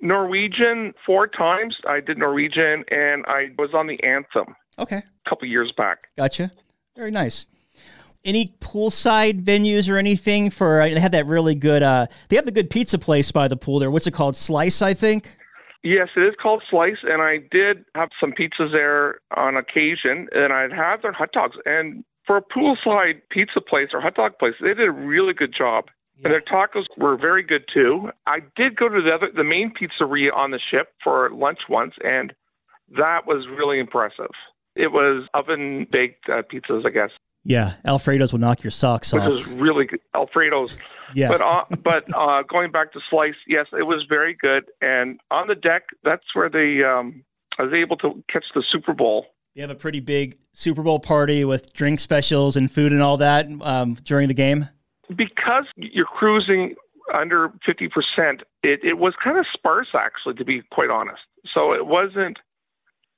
Norwegian 0.00 0.92
four 1.06 1.28
times. 1.28 1.76
I 1.86 2.00
did 2.00 2.18
Norwegian 2.18 2.82
and 2.90 3.24
I 3.28 3.50
was 3.56 3.70
on 3.74 3.86
the 3.86 4.02
Anthem. 4.02 4.56
Okay. 4.76 4.96
A 4.96 5.28
couple 5.30 5.46
years 5.46 5.72
back. 5.76 6.08
Gotcha. 6.16 6.50
Very 6.96 7.12
nice. 7.12 7.46
Any 8.24 8.56
poolside 8.60 9.44
venues 9.44 9.88
or 9.88 9.98
anything 9.98 10.50
for? 10.50 10.80
Uh, 10.80 10.88
they 10.88 10.98
have 10.98 11.12
that 11.12 11.26
really 11.26 11.54
good. 11.54 11.84
Uh, 11.84 12.08
they 12.28 12.34
have 12.34 12.44
the 12.44 12.50
good 12.50 12.70
pizza 12.70 12.98
place 12.98 13.30
by 13.30 13.46
the 13.46 13.56
pool 13.56 13.78
there. 13.78 13.90
What's 13.92 14.08
it 14.08 14.14
called? 14.14 14.34
Slice, 14.34 14.82
I 14.82 14.94
think. 14.94 15.38
Yes, 15.84 16.08
it 16.16 16.22
is 16.22 16.34
called 16.40 16.62
Slice, 16.68 16.98
and 17.02 17.22
I 17.22 17.38
did 17.50 17.84
have 17.94 18.10
some 18.20 18.32
pizzas 18.32 18.72
there 18.72 19.20
on 19.36 19.56
occasion, 19.56 20.28
and 20.32 20.52
I'd 20.52 20.72
have 20.72 21.02
their 21.02 21.12
hot 21.12 21.30
dogs. 21.32 21.56
And 21.66 22.04
for 22.26 22.36
a 22.36 22.42
poolside 22.42 23.22
pizza 23.30 23.60
place 23.60 23.88
or 23.92 24.00
hot 24.00 24.14
dog 24.14 24.38
place, 24.38 24.54
they 24.60 24.68
did 24.68 24.86
a 24.86 24.92
really 24.92 25.32
good 25.32 25.54
job. 25.56 25.86
Yeah. 26.18 26.28
And 26.28 26.32
their 26.32 26.40
tacos 26.40 26.84
were 26.96 27.16
very 27.16 27.42
good 27.42 27.64
too. 27.72 28.10
I 28.26 28.40
did 28.54 28.76
go 28.76 28.88
to 28.88 29.02
the 29.02 29.12
other, 29.12 29.28
the 29.34 29.44
main 29.44 29.72
pizzeria 29.72 30.34
on 30.34 30.50
the 30.50 30.60
ship 30.70 30.88
for 31.02 31.30
lunch 31.30 31.60
once, 31.68 31.94
and 32.04 32.32
that 32.96 33.26
was 33.26 33.46
really 33.48 33.78
impressive. 33.78 34.30
It 34.76 34.92
was 34.92 35.26
oven 35.34 35.86
baked 35.90 36.28
uh, 36.28 36.42
pizzas, 36.42 36.86
I 36.86 36.90
guess. 36.90 37.10
Yeah, 37.44 37.74
Alfredo's 37.84 38.32
will 38.32 38.40
knock 38.40 38.62
your 38.62 38.70
socks 38.70 39.12
which 39.12 39.22
off. 39.22 39.32
Which 39.32 39.46
was 39.46 39.54
really 39.54 39.86
good. 39.86 40.00
Alfredo's. 40.14 40.76
Yeah. 41.14 41.28
But 41.28 41.40
uh, 41.40 41.64
but 41.82 42.04
uh, 42.16 42.42
going 42.44 42.70
back 42.70 42.92
to 42.92 43.00
Slice, 43.10 43.34
yes, 43.46 43.66
it 43.72 43.82
was 43.82 44.04
very 44.08 44.34
good. 44.34 44.64
And 44.80 45.18
on 45.30 45.48
the 45.48 45.54
deck, 45.54 45.84
that's 46.04 46.24
where 46.34 46.48
the 46.48 46.84
um, 46.88 47.24
I 47.58 47.64
was 47.64 47.72
able 47.72 47.96
to 47.98 48.22
catch 48.32 48.44
the 48.54 48.62
Super 48.70 48.94
Bowl 48.94 49.26
you 49.54 49.62
have 49.62 49.70
a 49.70 49.74
pretty 49.74 50.00
big 50.00 50.38
Super 50.52 50.82
Bowl 50.82 50.98
party 50.98 51.44
with 51.44 51.72
drink 51.72 52.00
specials 52.00 52.56
and 52.56 52.70
food 52.70 52.92
and 52.92 53.02
all 53.02 53.16
that 53.18 53.48
um, 53.60 53.94
during 54.04 54.28
the 54.28 54.34
game? 54.34 54.68
Because 55.08 55.64
you're 55.76 56.06
cruising 56.06 56.74
under 57.12 57.50
50%, 57.68 57.90
it, 58.62 58.80
it 58.82 58.98
was 58.98 59.14
kind 59.22 59.38
of 59.38 59.46
sparse, 59.52 59.88
actually, 59.94 60.34
to 60.34 60.44
be 60.44 60.62
quite 60.70 60.90
honest. 60.90 61.20
So 61.52 61.72
it 61.72 61.86
wasn't 61.86 62.38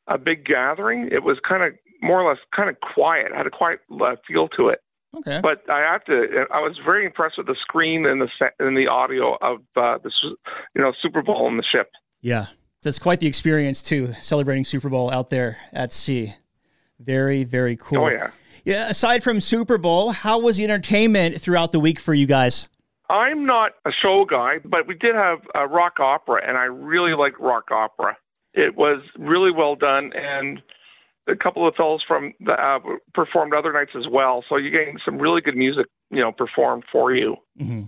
a 0.09 0.19
big 0.19 0.45
gathering. 0.45 1.09
It 1.13 1.23
was 1.23 1.39
kind 1.47 1.63
of 1.63 1.75
more 2.03 2.21
or 2.21 2.29
less 2.29 2.41
kind 2.55 2.69
of 2.69 2.77
quiet, 2.81 3.27
it 3.27 3.37
had 3.37 3.47
a 3.47 3.51
quiet 3.51 3.81
uh, 4.01 4.17
feel 4.27 4.49
to 4.49 4.69
it. 4.69 4.81
Okay. 5.17 5.41
But 5.41 5.63
I 5.71 5.81
have 5.81 6.05
to. 6.07 6.47
I 6.53 6.61
was 6.61 6.77
very 6.85 7.07
impressed 7.07 7.39
with 7.39 7.47
the 7.47 7.55
screen 7.61 8.05
and 8.05 8.21
the 8.21 8.29
and 8.59 8.77
the 8.77 8.89
audio 8.89 9.37
of 9.41 9.59
uh, 9.77 9.99
this, 10.03 10.13
you 10.25 10.83
know, 10.83 10.93
Super 11.01 11.23
Bowl 11.23 11.47
on 11.47 11.57
the 11.57 11.63
ship. 11.63 11.93
Yeah, 12.21 12.47
that's 12.85 13.01
quite 13.01 13.19
the 13.19 13.27
experience 13.27 13.83
too, 13.83 14.15
celebrating 14.23 14.65
Super 14.65 14.89
Bowl 14.89 15.11
out 15.11 15.31
there 15.31 15.59
at 15.73 15.93
sea. 15.93 16.35
Very, 17.01 17.43
very 17.43 17.77
cool. 17.77 18.05
Oh 18.05 18.09
yeah. 18.09 18.31
Yeah. 18.65 18.89
Aside 18.89 19.25
from 19.25 19.41
Super 19.41 19.79
Bowl, 19.79 20.13
how 20.13 20.39
was 20.39 20.57
the 20.57 20.65
entertainment 20.65 21.41
throughout 21.41 21.73
the 21.73 21.81
week 21.81 21.99
for 21.99 22.15
you 22.15 22.27
guys? 22.27 22.69
I'm 23.11 23.45
not 23.45 23.73
a 23.85 23.91
show 23.91 24.25
guy, 24.25 24.59
but 24.65 24.87
we 24.87 24.95
did 24.95 25.15
have 25.15 25.41
a 25.55 25.67
rock 25.67 26.01
opera, 26.01 26.41
and 26.47 26.57
I 26.57 26.65
really 26.65 27.15
liked 27.15 27.39
rock 27.39 27.71
opera. 27.71 28.17
It 28.55 28.77
was 28.77 29.03
really 29.19 29.51
well 29.51 29.77
done, 29.77 30.13
and 30.15 30.63
a 31.27 31.37
couple 31.37 31.67
of 31.67 31.75
fellows 31.75 32.03
from 32.07 32.33
the, 32.41 32.53
uh, 32.53 32.79
performed 33.13 33.53
other 33.55 33.73
nights 33.73 33.93
as 33.97 34.07
well. 34.11 34.45
So 34.49 34.57
you're 34.57 34.71
getting 34.71 34.99
some 35.05 35.19
really 35.19 35.41
good 35.41 35.57
music, 35.57 35.87
you 36.11 36.21
know, 36.21 36.33
performed 36.33 36.85
for 36.91 37.15
you. 37.15 37.37
Mm-hmm. 37.61 37.85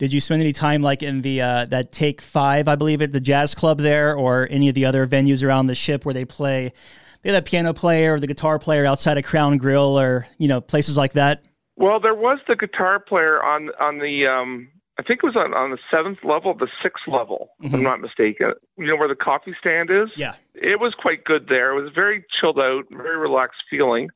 Did 0.00 0.14
you 0.14 0.20
spend 0.22 0.40
any 0.40 0.54
time 0.54 0.80
like 0.80 1.02
in 1.02 1.20
the 1.20 1.42
uh, 1.42 1.66
that 1.66 1.92
Take 1.92 2.22
Five, 2.22 2.68
I 2.68 2.74
believe, 2.74 3.02
at 3.02 3.12
the 3.12 3.20
jazz 3.20 3.54
club 3.54 3.80
there, 3.80 4.16
or 4.16 4.48
any 4.50 4.70
of 4.70 4.74
the 4.74 4.86
other 4.86 5.06
venues 5.06 5.44
around 5.44 5.66
the 5.66 5.74
ship 5.74 6.06
where 6.06 6.14
they 6.14 6.24
play? 6.24 6.72
They 7.20 7.30
have 7.30 7.38
a 7.38 7.44
piano 7.44 7.74
player 7.74 8.14
or 8.14 8.20
the 8.20 8.26
guitar 8.26 8.58
player 8.58 8.86
outside 8.86 9.18
of 9.18 9.24
Crown 9.24 9.58
Grill, 9.58 10.00
or 10.00 10.26
you 10.38 10.48
know 10.48 10.62
places 10.62 10.96
like 10.96 11.12
that. 11.12 11.42
Well, 11.76 12.00
there 12.00 12.14
was 12.14 12.38
the 12.48 12.56
guitar 12.56 12.98
player 12.98 13.42
on 13.44 13.72
on 13.78 13.98
the 13.98 14.26
um, 14.26 14.68
I 14.98 15.02
think 15.02 15.20
it 15.22 15.26
was 15.26 15.36
on, 15.36 15.52
on 15.52 15.70
the 15.70 15.78
seventh 15.90 16.20
level, 16.24 16.54
the 16.54 16.68
sixth 16.82 17.04
level, 17.06 17.50
mm-hmm. 17.58 17.66
if 17.66 17.74
I'm 17.74 17.82
not 17.82 18.00
mistaken. 18.00 18.54
You 18.78 18.86
know 18.86 18.96
where 18.96 19.06
the 19.06 19.14
coffee 19.14 19.54
stand 19.60 19.90
is? 19.90 20.08
Yeah. 20.16 20.36
It 20.54 20.80
was 20.80 20.94
quite 20.98 21.24
good 21.24 21.48
there. 21.50 21.76
It 21.76 21.82
was 21.82 21.92
very 21.94 22.24
chilled 22.40 22.58
out, 22.58 22.84
very 22.90 23.18
relaxed 23.18 23.64
feeling. 23.68 24.08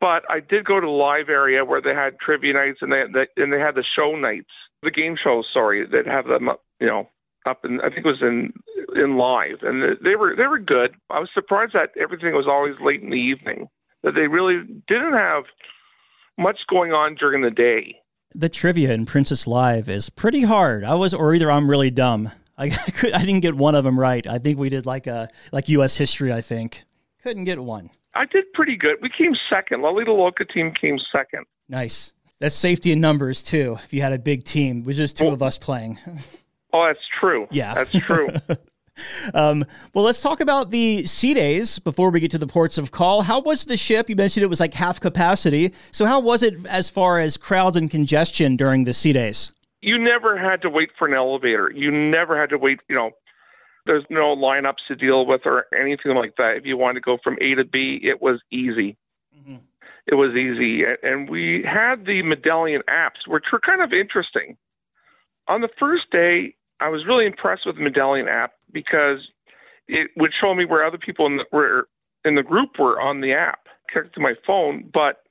But 0.00 0.24
I 0.28 0.40
did 0.40 0.64
go 0.64 0.80
to 0.80 0.84
the 0.84 0.90
live 0.90 1.28
area 1.28 1.64
where 1.64 1.80
they 1.80 1.94
had 1.94 2.18
trivia 2.18 2.54
nights 2.54 2.78
and 2.82 2.90
they, 2.90 3.04
they 3.14 3.40
and 3.40 3.52
they 3.52 3.60
had 3.60 3.76
the 3.76 3.84
show 3.84 4.16
nights 4.16 4.50
the 4.82 4.90
game 4.90 5.16
shows, 5.22 5.46
sorry, 5.52 5.86
that 5.86 6.06
have 6.06 6.26
them, 6.26 6.50
you 6.80 6.86
know, 6.86 7.08
up 7.46 7.64
in 7.64 7.80
I 7.80 7.88
think 7.88 8.04
it 8.04 8.06
was 8.06 8.22
in 8.22 8.52
in 8.94 9.16
live, 9.16 9.62
and 9.62 9.96
they 10.02 10.16
were 10.16 10.34
they 10.36 10.46
were 10.46 10.58
good. 10.58 10.94
I 11.10 11.18
was 11.18 11.28
surprised 11.34 11.72
that 11.74 11.90
everything 12.00 12.34
was 12.34 12.46
always 12.48 12.74
late 12.80 13.02
in 13.02 13.10
the 13.10 13.16
evening. 13.16 13.68
That 14.02 14.14
they 14.14 14.26
really 14.26 14.62
didn't 14.88 15.14
have 15.14 15.44
much 16.38 16.60
going 16.68 16.92
on 16.92 17.14
during 17.14 17.42
the 17.42 17.50
day. 17.50 17.96
The 18.34 18.48
trivia 18.48 18.92
in 18.92 19.06
Princess 19.06 19.46
Live 19.46 19.88
is 19.88 20.10
pretty 20.10 20.42
hard. 20.42 20.84
I 20.84 20.94
was, 20.94 21.12
or 21.12 21.34
either 21.34 21.50
I'm 21.50 21.68
really 21.68 21.90
dumb. 21.90 22.30
I, 22.56 22.64
I, 22.86 22.90
could, 22.90 23.12
I 23.12 23.20
didn't 23.20 23.40
get 23.40 23.54
one 23.54 23.74
of 23.74 23.84
them 23.84 23.98
right. 23.98 24.26
I 24.26 24.38
think 24.38 24.58
we 24.58 24.68
did 24.68 24.86
like 24.86 25.06
a 25.06 25.28
like 25.52 25.68
U.S. 25.68 25.96
history. 25.96 26.32
I 26.32 26.40
think 26.40 26.84
Couldn't 27.22 27.44
get 27.44 27.62
one. 27.62 27.90
I 28.14 28.26
did 28.26 28.44
pretty 28.52 28.76
good. 28.76 28.96
We 29.00 29.10
came 29.16 29.32
second. 29.48 29.82
Lolita 29.82 30.12
Loca 30.12 30.44
team 30.44 30.72
came 30.78 30.98
second. 31.10 31.44
Nice. 31.68 32.12
That's 32.42 32.54
safety 32.56 32.92
in 32.92 33.00
numbers 33.00 33.42
too. 33.42 33.78
If 33.84 33.92
you 33.94 34.02
had 34.02 34.12
a 34.12 34.18
big 34.18 34.44
team, 34.44 34.80
it 34.80 34.86
was 34.86 34.96
just 34.96 35.16
two 35.16 35.24
Well- 35.24 35.34
of 35.34 35.42
us 35.42 35.56
playing. 35.56 35.98
Oh, 36.74 36.86
that's 36.86 37.06
true. 37.20 37.46
Yeah. 37.50 37.74
That's 37.74 37.92
true. 37.92 38.28
Um, 39.34 39.64
well, 39.94 40.04
let's 40.04 40.20
talk 40.20 40.40
about 40.40 40.70
the 40.70 41.06
sea 41.06 41.32
days 41.34 41.78
before 41.78 42.10
we 42.10 42.20
get 42.20 42.30
to 42.32 42.38
the 42.38 42.46
ports 42.46 42.76
of 42.76 42.90
call. 42.90 43.22
How 43.22 43.40
was 43.40 43.64
the 43.64 43.76
ship? 43.78 44.08
You 44.10 44.16
mentioned 44.16 44.44
it 44.44 44.48
was 44.48 44.60
like 44.60 44.74
half 44.74 45.00
capacity. 45.00 45.72
So 45.92 46.04
how 46.04 46.20
was 46.20 46.42
it 46.42 46.66
as 46.66 46.90
far 46.90 47.18
as 47.18 47.36
crowds 47.38 47.76
and 47.76 47.90
congestion 47.90 48.56
during 48.56 48.84
the 48.84 48.92
sea 48.94 49.12
days? 49.14 49.52
you 49.80 49.98
never 49.98 50.38
had 50.38 50.62
to 50.62 50.70
wait 50.70 50.90
for 50.98 51.08
an 51.08 51.14
elevator. 51.14 51.70
You 51.74 51.90
never 51.90 52.38
had 52.40 52.50
to 52.50 52.58
wait, 52.58 52.80
you 52.88 52.94
know, 52.94 53.10
there's 53.86 54.04
no 54.10 54.36
lineups 54.36 54.86
to 54.88 54.94
deal 54.94 55.26
with 55.26 55.40
or 55.44 55.64
anything 55.74 56.14
like 56.14 56.36
that. 56.36 56.56
If 56.56 56.64
you 56.66 56.76
wanted 56.76 56.94
to 56.94 57.00
go 57.00 57.18
from 57.24 57.36
A 57.40 57.54
to 57.56 57.64
B, 57.64 57.98
it 58.02 58.22
was 58.22 58.40
easy. 58.52 58.96
It 60.06 60.14
was 60.14 60.34
easy. 60.34 60.82
And 61.02 61.30
we 61.30 61.64
had 61.64 62.06
the 62.06 62.22
medallion 62.22 62.82
apps, 62.88 63.26
which 63.26 63.44
were 63.52 63.60
kind 63.60 63.80
of 63.80 63.92
interesting. 63.92 64.56
On 65.48 65.60
the 65.60 65.68
first 65.78 66.10
day, 66.10 66.54
I 66.80 66.88
was 66.88 67.06
really 67.06 67.26
impressed 67.26 67.66
with 67.66 67.76
the 67.76 67.82
medallion 67.82 68.28
app 68.28 68.52
because 68.72 69.28
it 69.86 70.10
would 70.16 70.32
show 70.38 70.54
me 70.54 70.64
where 70.64 70.84
other 70.84 70.98
people 70.98 71.26
in 71.26 71.36
the, 71.36 71.44
were 71.52 71.88
in 72.24 72.34
the 72.34 72.42
group 72.42 72.78
were 72.78 73.00
on 73.00 73.20
the 73.20 73.32
app 73.32 73.66
connected 73.88 74.14
to 74.14 74.20
my 74.20 74.34
phone. 74.46 74.90
But 74.92 75.22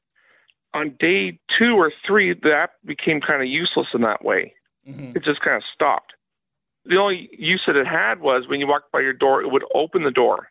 on 0.73 0.95
day 0.99 1.39
two 1.57 1.75
or 1.75 1.91
three, 2.05 2.33
the 2.33 2.53
app 2.53 2.71
became 2.85 3.19
kind 3.19 3.41
of 3.41 3.47
useless 3.47 3.87
in 3.93 4.01
that 4.01 4.23
way. 4.23 4.53
Mm-hmm. 4.87 5.17
It 5.17 5.23
just 5.23 5.41
kind 5.41 5.57
of 5.57 5.63
stopped. 5.73 6.13
The 6.85 6.97
only 6.97 7.29
use 7.37 7.61
that 7.67 7.75
it 7.75 7.85
had 7.85 8.21
was 8.21 8.47
when 8.47 8.59
you 8.59 8.67
walked 8.67 8.91
by 8.91 9.01
your 9.01 9.13
door, 9.13 9.41
it 9.41 9.51
would 9.51 9.63
open 9.75 10.03
the 10.03 10.11
door 10.11 10.47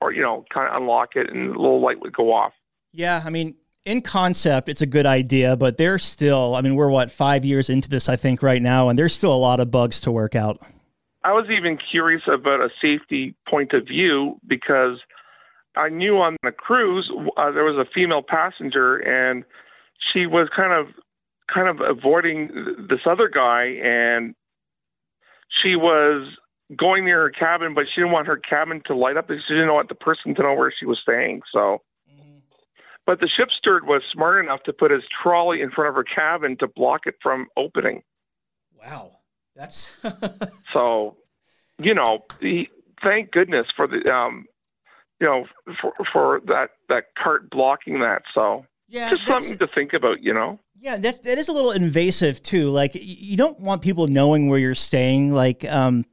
or, 0.00 0.12
you 0.12 0.22
know, 0.22 0.44
kind 0.52 0.68
of 0.68 0.80
unlock 0.80 1.10
it 1.14 1.30
and 1.30 1.54
a 1.54 1.58
little 1.58 1.80
light 1.80 2.00
would 2.00 2.12
go 2.12 2.32
off. 2.32 2.52
Yeah, 2.92 3.22
I 3.24 3.30
mean, 3.30 3.54
in 3.84 4.02
concept, 4.02 4.68
it's 4.68 4.82
a 4.82 4.86
good 4.86 5.06
idea, 5.06 5.56
but 5.56 5.78
there's 5.78 6.04
still, 6.04 6.54
I 6.54 6.60
mean, 6.60 6.74
we're 6.74 6.90
what, 6.90 7.10
five 7.10 7.44
years 7.44 7.70
into 7.70 7.88
this, 7.88 8.08
I 8.08 8.16
think, 8.16 8.42
right 8.42 8.60
now, 8.60 8.88
and 8.88 8.98
there's 8.98 9.14
still 9.14 9.34
a 9.34 9.36
lot 9.36 9.60
of 9.60 9.70
bugs 9.70 10.00
to 10.00 10.12
work 10.12 10.34
out. 10.34 10.60
I 11.24 11.32
was 11.32 11.46
even 11.50 11.78
curious 11.78 12.22
about 12.26 12.60
a 12.60 12.70
safety 12.80 13.34
point 13.48 13.72
of 13.72 13.86
view 13.86 14.38
because 14.46 14.98
I 15.76 15.88
knew 15.88 16.18
on 16.18 16.36
the 16.42 16.52
cruise 16.52 17.10
uh, 17.36 17.50
there 17.50 17.64
was 17.64 17.76
a 17.76 17.90
female 17.92 18.22
passenger 18.22 18.96
and 18.96 19.44
she 20.12 20.26
was 20.26 20.48
kind 20.54 20.72
of 20.72 20.86
kind 21.52 21.68
of 21.68 21.80
avoiding 21.80 22.48
this 22.88 23.00
other 23.06 23.28
guy 23.28 23.64
and 23.82 24.34
she 25.62 25.76
was 25.76 26.28
going 26.76 27.04
near 27.04 27.22
her 27.22 27.30
cabin 27.30 27.74
but 27.74 27.84
she 27.92 28.00
didn't 28.00 28.12
want 28.12 28.26
her 28.26 28.36
cabin 28.36 28.80
to 28.86 28.94
light 28.94 29.16
up 29.16 29.28
because 29.28 29.42
she 29.46 29.54
didn't 29.54 29.72
want 29.72 29.88
the 29.88 29.94
person 29.94 30.34
to 30.34 30.42
know 30.42 30.54
where 30.54 30.72
she 30.76 30.86
was 30.86 30.98
staying 31.02 31.42
so 31.52 31.82
but 33.10 33.18
the 33.18 33.26
ship 33.28 33.48
steward 33.58 33.88
was 33.88 34.02
smart 34.12 34.44
enough 34.44 34.62
to 34.62 34.72
put 34.72 34.92
his 34.92 35.02
trolley 35.20 35.62
in 35.62 35.72
front 35.72 35.88
of 35.88 35.96
her 35.96 36.04
cabin 36.04 36.56
to 36.58 36.68
block 36.68 37.00
it 37.06 37.16
from 37.20 37.48
opening 37.56 38.02
Wow. 38.80 39.18
That's, 39.54 39.96
so, 40.72 41.16
you 41.78 41.94
know, 41.94 42.24
the, 42.40 42.68
thank 43.02 43.30
goodness 43.30 43.66
for 43.76 43.86
the, 43.86 44.10
um, 44.10 44.46
you 45.20 45.26
know, 45.26 45.46
for 45.80 45.92
for 46.12 46.40
that 46.46 46.70
that 46.88 47.14
cart 47.22 47.50
blocking 47.50 48.00
that. 48.00 48.22
So, 48.34 48.64
yeah, 48.88 49.10
just 49.10 49.28
something 49.28 49.58
to 49.58 49.66
think 49.66 49.92
about, 49.92 50.22
you 50.22 50.32
know. 50.32 50.58
yeah, 50.78 50.96
that, 50.96 51.22
that 51.24 51.36
is 51.36 51.48
a 51.48 51.52
little 51.52 51.72
invasive 51.72 52.42
too. 52.42 52.70
Like, 52.70 52.92
you 52.94 53.36
don't 53.36 53.60
want 53.60 53.82
people 53.82 54.06
knowing 54.06 54.48
where 54.48 54.58
you're 54.58 54.74
staying. 54.74 55.34
Like, 55.34 55.64
um, 55.66 56.06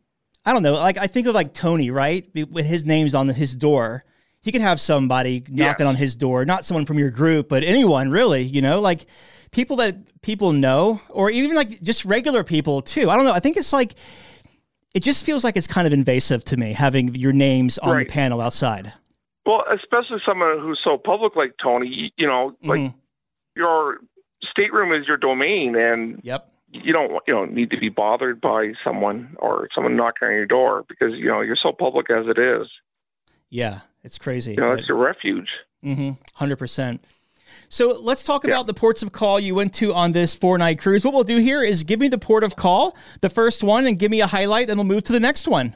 I 0.45 0.51
don't 0.51 0.63
know. 0.63 0.73
Like, 0.73 0.97
I 0.97 1.07
think 1.07 1.27
of 1.27 1.35
like 1.35 1.53
Tony, 1.53 1.89
right? 1.89 2.29
When 2.49 2.65
his 2.65 2.85
name's 2.85 3.15
on 3.15 3.29
his 3.29 3.55
door, 3.55 4.03
he 4.47 4.51
could 4.53 4.61
have 4.61 4.79
somebody 4.79 5.43
knocking 5.49 5.85
on 5.85 5.95
his 5.97 6.15
door, 6.15 6.45
not 6.45 6.63
someone 6.63 6.85
from 6.85 6.97
your 6.97 7.11
group, 7.11 7.49
but 7.49 7.63
anyone 7.63 8.09
really, 8.09 8.41
you 8.43 8.61
know, 8.61 8.79
like 8.79 9.05
people 9.51 9.75
that 9.75 10.21
people 10.21 10.53
know, 10.53 11.01
or 11.09 11.29
even 11.29 11.53
like 11.53 11.81
just 11.81 12.05
regular 12.05 12.43
people 12.45 12.81
too. 12.81 13.09
I 13.09 13.17
don't 13.17 13.25
know. 13.25 13.33
I 13.33 13.41
think 13.41 13.57
it's 13.57 13.73
like, 13.73 13.95
it 14.93 15.03
just 15.03 15.25
feels 15.25 15.43
like 15.43 15.57
it's 15.57 15.67
kind 15.67 15.85
of 15.85 15.91
invasive 15.91 16.45
to 16.45 16.55
me 16.57 16.71
having 16.73 17.13
your 17.15 17.33
names 17.33 17.77
on 17.77 17.89
Right. 17.95 18.07
the 18.07 18.13
panel 18.13 18.39
outside. 18.41 18.93
Well, 19.45 19.63
especially 19.71 20.19
someone 20.25 20.59
who's 20.59 20.79
so 20.83 20.97
public 20.97 21.35
like 21.35 21.55
Tony, 21.61 22.11
you, 22.17 22.25
know, 22.27 22.55
like 22.63 22.79
Mhm. 22.79 22.93
your 23.55 23.99
stateroom 24.49 24.93
is 24.93 25.07
your 25.07 25.17
domain, 25.17 25.75
and 25.75 26.19
Yep. 26.23 26.49
you 26.71 26.93
don't 26.93 27.11
you 27.27 27.33
don't 27.33 27.53
need 27.53 27.69
to 27.71 27.77
be 27.77 27.89
bothered 27.89 28.39
by 28.39 28.73
someone 28.83 29.35
or 29.39 29.67
someone 29.75 29.95
knocking 29.95 30.27
on 30.29 30.33
your 30.33 30.45
door 30.45 30.85
because 30.87 31.13
you 31.15 31.27
know 31.27 31.41
you're 31.41 31.55
so 31.61 31.71
public 31.71 32.09
as 32.09 32.27
it 32.27 32.37
is. 32.37 32.67
Yeah. 33.49 33.79
It's 34.03 34.17
crazy. 34.17 34.51
You 34.53 34.61
know, 34.61 34.71
it's 34.71 34.89
a 34.89 34.93
refuge. 34.93 35.49
Mm-hmm. 35.83 36.11
Hundred 36.35 36.57
percent. 36.57 37.03
So 37.69 37.97
let's 37.99 38.23
talk 38.23 38.45
about 38.45 38.67
the 38.67 38.73
ports 38.73 39.03
of 39.03 39.11
call 39.11 39.39
you 39.39 39.55
went 39.55 39.73
to 39.75 39.93
on 39.93 40.11
this 40.11 40.35
four 40.35 40.57
night 40.57 40.79
cruise. 40.79 41.03
What 41.03 41.13
we'll 41.13 41.23
do 41.23 41.37
here 41.37 41.63
is 41.63 41.83
give 41.83 41.99
me 41.99 42.07
the 42.07 42.17
port 42.17 42.43
of 42.43 42.55
call, 42.55 42.95
the 43.21 43.29
first 43.29 43.63
one, 43.63 43.85
and 43.85 43.97
give 43.97 44.11
me 44.11 44.21
a 44.21 44.27
highlight, 44.27 44.69
and 44.69 44.77
we'll 44.77 44.85
move 44.85 45.03
to 45.03 45.13
the 45.13 45.19
next 45.19 45.47
one. 45.47 45.75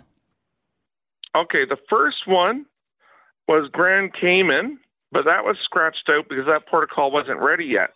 Okay, 1.35 1.65
the 1.65 1.77
first 1.89 2.27
one 2.27 2.65
was 3.47 3.69
Grand 3.71 4.13
Cayman, 4.13 4.79
but 5.11 5.25
that 5.25 5.43
was 5.45 5.57
scratched 5.63 6.09
out 6.09 6.27
because 6.29 6.45
that 6.45 6.67
port 6.67 6.83
of 6.83 6.89
call 6.89 7.11
wasn't 7.11 7.39
ready 7.39 7.65
yet. 7.65 7.91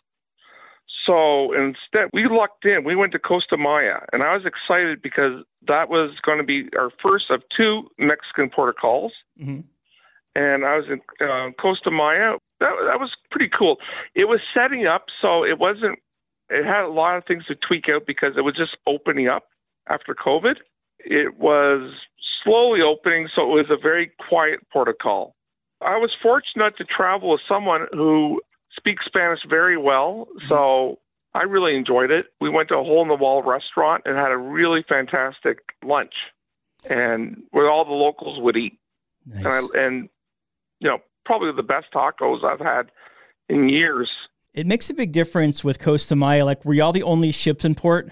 So 1.06 1.54
instead, 1.54 2.10
we 2.14 2.28
lucked 2.28 2.66
in. 2.66 2.84
We 2.84 2.96
went 2.96 3.12
to 3.12 3.20
Costa 3.20 3.58
Maya, 3.58 4.00
and 4.12 4.24
I 4.24 4.36
was 4.36 4.46
excited 4.46 5.02
because 5.02 5.44
that 5.68 5.90
was 5.90 6.12
going 6.26 6.38
to 6.40 6.44
be 6.44 6.70
our 6.78 6.90
first 7.02 7.26
of 7.30 7.44
two 7.56 7.90
Mexican 7.98 8.50
protocols. 8.50 9.12
Mhm. 9.40 9.66
And 10.36 10.66
I 10.66 10.76
was 10.78 10.86
in 10.90 11.02
uh, 11.26 11.52
Costa 11.62 11.92
Maya. 11.92 12.34
That, 12.60 12.72
that 12.88 13.00
was 13.00 13.12
pretty 13.32 13.50
cool. 13.58 13.78
It 14.16 14.26
was 14.26 14.40
setting 14.54 14.86
up, 14.86 15.06
so 15.22 15.44
it 15.46 15.60
wasn't. 15.60 16.00
It 16.50 16.66
had 16.66 16.84
a 16.84 16.90
lot 16.90 17.18
of 17.18 17.24
things 17.26 17.46
to 17.46 17.56
tweak 17.56 17.86
out 17.90 18.06
because 18.06 18.34
it 18.38 18.42
was 18.42 18.56
just 18.56 18.78
opening 18.86 19.28
up 19.28 19.46
after 19.90 20.14
COVID. 20.14 20.56
It 21.00 21.38
was 21.40 21.92
slowly 22.44 22.82
opening, 22.82 23.30
so 23.34 23.44
it 23.44 23.56
was 23.56 23.66
a 23.70 23.82
very 23.82 24.12
quiet 24.30 24.60
port 24.72 24.88
of 24.90 24.98
call. 25.02 25.36
I 25.82 25.98
was 25.98 26.12
fortunate 26.22 26.78
to 26.78 26.84
travel 26.86 27.32
with 27.32 27.42
someone 27.48 27.88
who 27.94 28.42
speaks 28.78 29.06
Spanish 29.06 29.40
very 29.50 29.78
well, 29.78 30.28
so 30.48 31.00
I 31.34 31.44
really 31.44 31.76
enjoyed 31.76 32.12
it. 32.12 32.28
We 32.40 32.50
went 32.50 32.70
to 32.70 32.76
a 32.78 32.84
hole 32.84 33.02
in 33.02 33.08
the 33.08 33.16
wall 33.16 33.42
restaurant 33.44 34.04
and 34.06 34.16
had 34.18 34.32
a 34.32 34.38
really 34.38 34.84
fantastic 34.88 35.60
lunch, 35.84 36.14
and 36.90 37.44
where 37.52 37.70
all 37.70 37.86
the 37.86 37.92
locals 37.92 38.40
would 38.42 38.56
eat, 38.58 38.78
Nice. 39.26 39.46
and 39.46 39.48
I, 39.48 39.80
and 39.86 40.10
you 40.80 40.90
know 40.90 40.98
probably 41.26 41.52
the 41.56 41.64
best 41.64 41.88
tacos 41.94 42.44
I've 42.44 42.60
had 42.60 42.92
in 43.50 43.70
years. 43.70 44.10
it 44.54 44.66
makes 44.66 44.90
a 44.90 44.94
big 44.94 45.12
difference 45.12 45.64
with 45.64 45.80
Costa 45.80 46.16
Maya. 46.16 46.46
Like, 46.46 46.64
were 46.66 46.74
y'all 46.74 46.92
the 46.92 47.04
only 47.04 47.32
ships 47.32 47.66
in 47.66 47.76
port? 47.76 48.10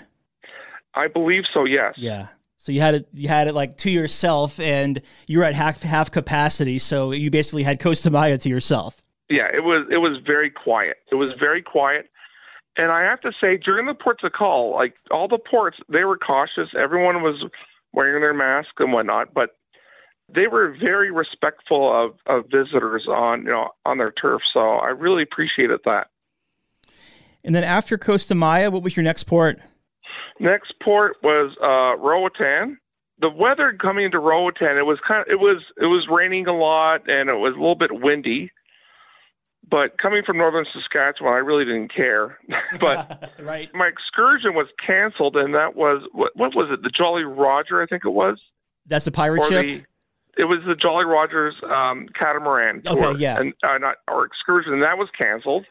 I 0.96 1.08
believe 1.08 1.44
so. 1.54 1.66
Yes. 1.66 1.94
Yeah. 1.98 2.28
So 2.58 2.72
you 2.72 2.80
had 2.82 2.96
it, 2.96 3.08
you 3.14 3.28
had 3.28 3.48
it 3.48 3.54
like 3.54 3.78
to 3.80 3.92
yourself, 3.92 4.60
and 4.60 5.02
you 5.28 5.40
were 5.40 5.44
at 5.44 5.54
half 5.54 5.82
half 5.82 6.12
capacity. 6.12 6.80
So 6.80 7.12
you 7.12 7.30
basically 7.30 7.64
had 7.64 7.80
Costa 7.80 8.10
Maya 8.10 8.38
to 8.38 8.50
yourself. 8.50 9.02
yeah, 9.30 9.48
it 9.54 9.64
was 9.64 9.88
it 9.92 9.98
was 9.98 10.20
very 10.26 10.50
quiet. 10.50 10.98
It 11.12 11.16
was 11.16 11.30
very 11.40 11.62
quiet. 11.62 12.10
And 12.76 12.92
I 12.92 13.02
have 13.04 13.22
to 13.22 13.32
say, 13.40 13.58
during 13.58 13.86
the 13.86 13.94
ports 13.94 14.24
of 14.24 14.32
call, 14.32 14.74
like 14.74 14.96
all 15.12 15.28
the 15.28 15.38
ports, 15.38 15.78
they 15.90 16.06
were 16.06 16.18
cautious. 16.18 16.70
Everyone 16.78 17.22
was 17.22 17.44
wearing 17.92 18.22
their 18.22 18.34
mask 18.34 18.70
and 18.80 18.92
whatnot, 18.94 19.34
but 19.34 19.58
they 20.34 20.48
were 20.48 20.76
very 20.80 21.12
respectful 21.12 21.92
of, 21.92 22.14
of 22.28 22.46
visitors 22.50 23.06
on 23.08 23.44
you 23.44 23.52
know 23.52 23.70
on 23.86 23.98
their 23.98 24.12
turf. 24.12 24.42
So 24.54 24.60
I 24.60 24.90
really 24.90 25.24
appreciated 25.24 25.80
that. 25.86 26.08
And 27.44 27.54
then 27.54 27.64
after 27.64 27.98
Costa 27.98 28.36
Maya, 28.36 28.72
what 28.72 28.84
was 28.84 28.96
your 28.96 29.04
next 29.04 29.24
port? 29.24 29.60
Next 30.40 30.74
port 30.82 31.18
was 31.22 31.56
uh, 31.62 32.02
Roatan. 32.02 32.78
The 33.20 33.30
weather 33.30 33.78
coming 33.80 34.06
into 34.06 34.20
Roatan, 34.20 34.78
it 34.78 34.86
was 34.86 35.00
kind 35.08 35.22
of 35.22 35.28
it 35.30 35.40
was 35.40 35.62
it 35.78 35.86
was 35.86 36.08
raining 36.10 36.48
a 36.48 36.56
lot 36.56 37.10
and 37.10 37.30
it 37.30 37.34
was 37.34 37.54
a 37.56 37.60
little 37.60 37.76
bit 37.76 37.92
windy. 37.92 38.52
But 39.70 39.98
coming 39.98 40.24
from 40.26 40.38
northern 40.38 40.66
Saskatchewan, 40.74 41.34
I 41.34 41.38
really 41.38 41.64
didn't 41.64 41.94
care. 41.94 42.38
but 42.80 43.34
right. 43.40 43.70
my 43.74 43.88
excursion 43.88 44.56
was 44.56 44.68
canceled, 44.86 45.38
and 45.38 45.54
that 45.54 45.76
was 45.76 46.04
what, 46.12 46.36
what 46.36 46.56
was 46.56 46.68
it? 46.72 46.84
The 46.84 46.90
Jolly 46.90 47.24
Roger, 47.24 47.82
I 47.82 47.86
think 47.86 48.04
it 48.06 48.10
was, 48.10 48.40
That's 48.86 49.06
the 49.06 49.12
pirate 49.12 49.40
or 49.40 49.46
ship. 49.46 49.66
the 49.66 49.84
it 50.38 50.46
was 50.46 50.60
the 50.66 50.76
Jolly 50.76 51.06
Rogers 51.06 51.56
um, 51.64 52.08
catamaran 52.18 52.82
Okay, 52.86 53.02
tour, 53.02 53.18
yeah. 53.18 53.40
and 53.40 53.54
uh, 53.64 53.78
not 53.78 53.98
our 54.08 54.26
excursion, 54.26 54.74
and 54.74 54.82
that 54.82 54.98
was 54.98 55.10
canceled. 55.20 55.66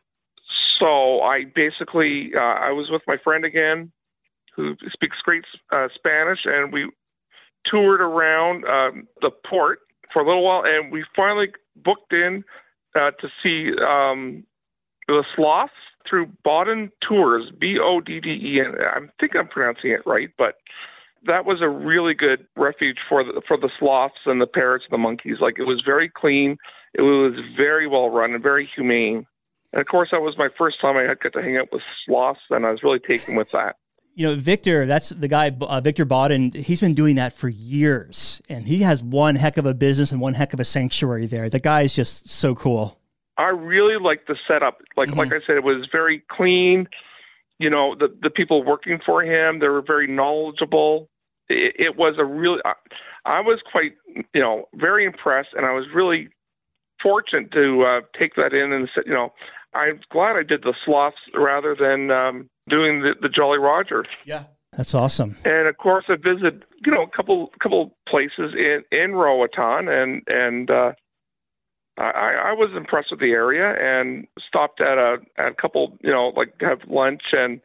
So 0.79 1.21
I 1.23 1.45
basically 1.45 2.33
uh, 2.37 2.41
I 2.41 2.71
was 2.71 2.89
with 2.91 3.03
my 3.07 3.17
friend 3.23 3.45
again, 3.45 3.93
who 4.55 4.77
speaks 4.93 5.17
great 5.23 5.45
uh, 5.73 5.89
Spanish, 5.95 6.41
and 6.45 6.73
we 6.73 6.91
toured 7.67 8.01
around 8.01 8.65
um, 8.65 9.09
the 9.21 9.31
port 9.31 9.81
for 10.13 10.23
a 10.23 10.27
little 10.27 10.45
while, 10.45 10.65
and 10.65 10.93
we 10.93 11.05
finally 11.15 11.49
booked 11.77 12.13
in 12.13 12.45
uh, 12.95 13.11
to 13.21 13.29
see 13.43 13.73
um, 13.81 14.45
the 15.09 15.25
sloths 15.35 15.73
through 16.09 16.27
Bodden 16.45 16.91
Tours, 17.01 17.51
B 17.59 17.79
O 17.81 18.01
D 18.01 18.21
D 18.21 18.31
E 18.31 18.61
N. 18.61 18.75
I 18.81 19.01
think 19.21 19.37
I'm 19.37 19.49
pronouncing 19.49 19.91
it 19.91 20.01
right, 20.07 20.31
but 20.37 20.57
that 21.27 21.45
was 21.45 21.61
a 21.61 21.69
really 21.69 22.15
good 22.15 22.47
refuge 22.57 22.99
for 23.09 23.25
the 23.25 23.43
for 23.47 23.57
the 23.57 23.71
sloths 23.79 24.15
and 24.27 24.41
the 24.41 24.47
parrots 24.47 24.85
and 24.91 24.95
the 24.95 25.03
monkeys. 25.03 25.37
Like 25.41 25.59
it 25.59 25.65
was 25.65 25.83
very 25.85 26.09
clean. 26.09 26.57
It 26.95 27.03
was 27.03 27.35
very 27.57 27.87
well 27.87 28.11
run 28.11 28.33
and 28.35 28.43
very 28.43 28.69
humane. 28.75 29.27
And 29.73 29.81
of 29.81 29.87
course, 29.87 30.11
that 30.13 30.21
was 30.21 30.37
my 30.37 30.49
first 30.59 30.81
time 30.81 30.97
I 30.97 31.07
got 31.07 31.33
to 31.33 31.43
hang 31.43 31.57
out 31.57 31.73
with 31.73 31.83
sloths, 32.05 32.41
and 32.51 32.67
I 32.67 32.71
was 32.71 32.83
really 32.83 32.99
taken 32.99 33.37
with 33.37 33.49
that. 33.53 33.77
You 34.15 34.27
know, 34.27 34.35
Victor, 34.35 34.85
that's 34.85 35.09
the 35.09 35.27
guy, 35.27 35.57
uh, 35.59 35.81
Victor 35.81 36.05
Bodden. 36.05 36.55
He's 36.55 36.83
been 36.83 36.93
doing 36.93 37.17
that 37.17 37.33
for 37.33 37.49
years, 37.49 38.43
and 38.47 38.67
he 38.67 38.81
has 38.81 39.03
one 39.03 39.37
heck 39.37 39.57
of 39.57 39.65
a 39.65 39.73
business 39.73 40.13
and 40.13 40.21
one 40.21 40.35
heck 40.35 40.53
of 40.53 40.61
a 40.61 40.67
sanctuary 40.67 41.25
there. 41.25 41.49
The 41.49 41.59
guy 41.59 41.81
is 41.81 41.95
just 41.95 42.29
so 42.29 42.55
cool. 42.55 43.01
I 43.39 43.49
really 43.49 43.99
like 43.99 44.27
the 44.27 44.37
setup. 44.47 44.83
Like 44.99 45.09
mm-hmm. 45.09 45.19
like 45.19 45.29
I 45.33 45.41
said, 45.47 45.57
it 45.57 45.65
was 45.65 45.89
very 45.91 46.23
clean. 46.31 46.89
You 47.59 47.71
know, 47.71 47.95
the 47.99 48.15
the 48.21 48.29
people 48.29 48.63
working 48.63 49.01
for 49.05 49.23
him, 49.23 49.61
they 49.61 49.69
were 49.69 49.81
very 49.81 50.07
knowledgeable. 50.07 51.09
It, 51.53 51.75
it 51.79 51.97
was 51.97 52.15
a 52.19 52.25
really, 52.25 52.61
I, 52.65 52.73
I 53.25 53.41
was 53.41 53.61
quite, 53.71 53.93
you 54.35 54.41
know, 54.41 54.69
very 54.75 55.05
impressed, 55.05 55.51
and 55.55 55.67
I 55.67 55.73
was 55.73 55.87
really 55.95 56.29
fortunate 57.03 57.53
to 57.53 57.83
uh, 57.83 58.01
take 58.19 58.35
that 58.37 58.53
in 58.53 58.73
and 58.73 58.89
you 59.05 59.13
know, 59.13 59.33
I'm 59.75 60.01
glad 60.11 60.37
I 60.37 60.43
did 60.43 60.63
the 60.63 60.75
sloths 60.85 61.17
rather 61.35 61.75
than 61.75 62.11
um, 62.11 62.51
doing 62.69 63.01
the, 63.01 63.15
the 63.21 63.29
Jolly 63.29 63.59
Roger. 63.59 64.05
Yeah, 64.25 64.45
that's 64.77 64.95
awesome. 64.95 65.37
And 65.45 65.67
of 65.67 65.77
course, 65.79 66.05
I 66.09 66.17
visited 66.17 66.65
you 66.85 66.93
know 66.93 67.03
a 67.03 67.17
couple 67.17 67.51
couple 67.63 67.97
places 68.09 68.55
in 68.55 68.83
in 68.93 69.13
Roatan, 69.13 69.89
and 69.89 70.23
and 70.27 70.71
uh, 70.71 70.93
I, 71.99 72.51
I 72.51 72.53
was 72.53 72.71
impressed 72.77 73.09
with 73.11 73.21
the 73.21 73.33
area 73.33 73.75
and 73.81 74.27
stopped 74.47 74.81
at 74.81 74.99
a 74.99 75.17
at 75.39 75.53
a 75.53 75.55
couple 75.55 75.97
you 76.03 76.11
know 76.11 76.33
like 76.37 76.59
to 76.59 76.67
have 76.67 76.81
lunch 76.89 77.23
and 77.33 77.61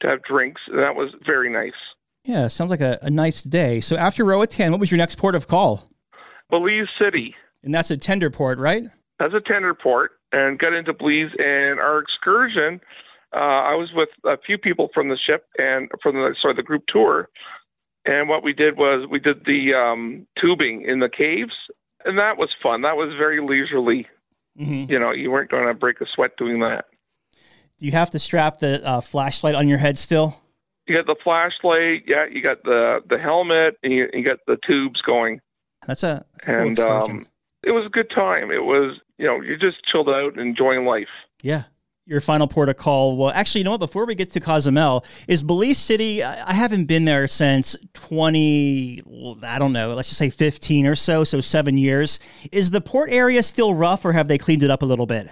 to 0.00 0.08
have 0.08 0.22
drinks, 0.22 0.62
and 0.68 0.78
that 0.78 0.94
was 0.94 1.12
very 1.26 1.50
nice. 1.50 1.72
Yeah, 2.28 2.48
sounds 2.48 2.70
like 2.70 2.82
a, 2.82 2.98
a 3.00 3.08
nice 3.08 3.42
day. 3.42 3.80
So 3.80 3.96
after 3.96 4.22
Roatan, 4.22 4.70
what 4.70 4.80
was 4.80 4.90
your 4.90 4.98
next 4.98 5.14
port 5.14 5.34
of 5.34 5.48
call? 5.48 5.88
Belize 6.50 6.86
City. 7.00 7.34
And 7.64 7.74
that's 7.74 7.90
a 7.90 7.96
tender 7.96 8.28
port, 8.28 8.58
right? 8.58 8.84
That's 9.18 9.32
a 9.32 9.40
tender 9.40 9.72
port 9.72 10.12
and 10.30 10.58
got 10.58 10.74
into 10.74 10.92
Belize. 10.92 11.30
And 11.38 11.80
our 11.80 11.98
excursion, 11.98 12.82
uh, 13.34 13.38
I 13.38 13.74
was 13.76 13.88
with 13.94 14.10
a 14.26 14.36
few 14.44 14.58
people 14.58 14.90
from 14.92 15.08
the 15.08 15.16
ship 15.16 15.46
and 15.56 15.88
from 16.02 16.16
the 16.16 16.34
sorry 16.40 16.54
the 16.54 16.62
group 16.62 16.84
tour. 16.88 17.30
And 18.04 18.28
what 18.28 18.44
we 18.44 18.52
did 18.52 18.76
was 18.76 19.08
we 19.10 19.20
did 19.20 19.46
the 19.46 19.72
um, 19.72 20.26
tubing 20.38 20.82
in 20.82 21.00
the 21.00 21.08
caves, 21.08 21.54
and 22.04 22.18
that 22.18 22.36
was 22.36 22.50
fun. 22.62 22.82
That 22.82 22.96
was 22.96 23.14
very 23.18 23.40
leisurely. 23.40 24.06
Mm-hmm. 24.60 24.92
You 24.92 24.98
know, 24.98 25.12
you 25.12 25.30
weren't 25.30 25.50
going 25.50 25.66
to 25.66 25.74
break 25.74 26.02
a 26.02 26.06
sweat 26.14 26.32
doing 26.36 26.60
that. 26.60 26.84
Do 27.78 27.86
you 27.86 27.92
have 27.92 28.10
to 28.10 28.18
strap 28.18 28.58
the 28.58 28.86
uh, 28.86 29.00
flashlight 29.00 29.54
on 29.54 29.66
your 29.66 29.78
head 29.78 29.96
still? 29.96 30.42
You 30.88 30.96
got 30.96 31.06
the 31.06 31.16
flashlight, 31.22 32.04
yeah. 32.06 32.26
You 32.30 32.42
got 32.42 32.62
the 32.64 33.00
the 33.08 33.18
helmet, 33.18 33.76
and 33.82 33.92
you, 33.92 34.08
you 34.12 34.24
got 34.24 34.38
the 34.46 34.58
tubes 34.66 35.02
going. 35.02 35.40
That's 35.86 36.02
a, 36.02 36.24
that's 36.32 36.48
a 36.48 36.52
and 36.52 36.80
um, 36.80 37.26
it 37.62 37.72
was 37.72 37.84
a 37.86 37.88
good 37.88 38.10
time. 38.10 38.50
It 38.50 38.64
was, 38.64 38.98
you 39.18 39.26
know, 39.26 39.40
you 39.40 39.56
just 39.56 39.84
chilled 39.84 40.08
out 40.08 40.32
and 40.32 40.40
enjoying 40.40 40.84
life. 40.84 41.08
Yeah. 41.42 41.64
Your 42.06 42.22
final 42.22 42.46
port 42.46 42.70
of 42.70 42.76
call. 42.76 43.18
Well, 43.18 43.30
actually, 43.30 43.60
you 43.60 43.64
know 43.66 43.72
what? 43.72 43.80
Before 43.80 44.06
we 44.06 44.14
get 44.14 44.30
to 44.30 44.40
Cozumel, 44.40 45.04
is 45.26 45.42
Belize 45.42 45.76
City. 45.76 46.24
I 46.24 46.54
haven't 46.54 46.86
been 46.86 47.04
there 47.04 47.28
since 47.28 47.76
20, 47.92 49.02
I 49.42 49.58
don't 49.58 49.74
know, 49.74 49.92
let's 49.92 50.08
just 50.08 50.18
say 50.18 50.30
15 50.30 50.86
or 50.86 50.94
so, 50.94 51.24
so 51.24 51.42
seven 51.42 51.76
years. 51.76 52.18
Is 52.50 52.70
the 52.70 52.80
port 52.80 53.10
area 53.12 53.42
still 53.42 53.74
rough 53.74 54.06
or 54.06 54.12
have 54.12 54.26
they 54.26 54.38
cleaned 54.38 54.62
it 54.62 54.70
up 54.70 54.80
a 54.80 54.86
little 54.86 55.04
bit? 55.04 55.28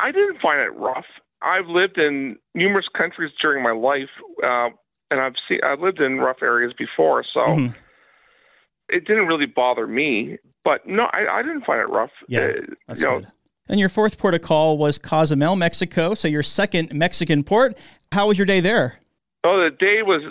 I 0.00 0.12
didn't 0.12 0.40
find 0.40 0.60
it 0.60 0.74
rough. 0.74 1.04
I've 1.42 1.66
lived 1.66 1.98
in 1.98 2.38
numerous 2.54 2.86
countries 2.96 3.32
during 3.42 3.62
my 3.62 3.72
life, 3.72 4.08
uh, 4.42 4.70
and 5.10 5.20
I've 5.20 5.34
seen 5.48 5.60
I've 5.64 5.80
lived 5.80 6.00
in 6.00 6.18
rough 6.18 6.42
areas 6.42 6.72
before, 6.76 7.24
so 7.32 7.40
mm-hmm. 7.40 7.76
it 8.88 9.06
didn't 9.06 9.26
really 9.26 9.46
bother 9.46 9.86
me. 9.86 10.38
But 10.64 10.86
no, 10.86 11.04
I, 11.12 11.38
I 11.38 11.42
didn't 11.42 11.64
find 11.64 11.80
it 11.80 11.88
rough. 11.92 12.10
Yeah, 12.28 12.40
uh, 12.40 12.52
that's 12.88 13.00
you 13.00 13.06
know, 13.06 13.18
good. 13.20 13.28
And 13.68 13.80
your 13.80 13.88
fourth 13.88 14.18
port 14.18 14.34
of 14.34 14.42
call 14.42 14.76
was 14.76 14.98
Cozumel, 14.98 15.56
Mexico. 15.56 16.14
So 16.14 16.28
your 16.28 16.42
second 16.42 16.92
Mexican 16.92 17.44
port. 17.44 17.78
How 18.12 18.28
was 18.28 18.38
your 18.38 18.46
day 18.46 18.60
there? 18.60 18.98
Oh, 19.42 19.62
the 19.62 19.74
day 19.74 20.02
was 20.02 20.22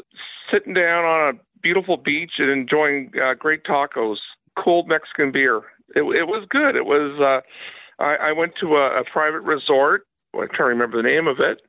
sitting 0.51 0.73
down 0.73 1.05
on 1.05 1.35
a 1.35 1.39
beautiful 1.61 1.97
beach 1.97 2.33
and 2.37 2.49
enjoying 2.49 3.11
uh, 3.23 3.33
great 3.33 3.63
tacos, 3.63 4.17
cold 4.57 4.87
Mexican 4.87 5.31
beer. 5.31 5.57
It, 5.95 6.01
it 6.01 6.27
was 6.27 6.45
good. 6.49 6.75
It 6.75 6.85
was. 6.85 7.19
Uh, 7.19 8.03
I, 8.03 8.29
I 8.29 8.31
went 8.31 8.53
to 8.61 8.75
a, 8.75 9.01
a 9.01 9.03
private 9.11 9.41
resort. 9.41 10.05
I 10.35 10.47
can't 10.47 10.69
remember 10.69 10.97
the 10.97 11.07
name 11.07 11.27
of 11.27 11.39
it. 11.39 11.61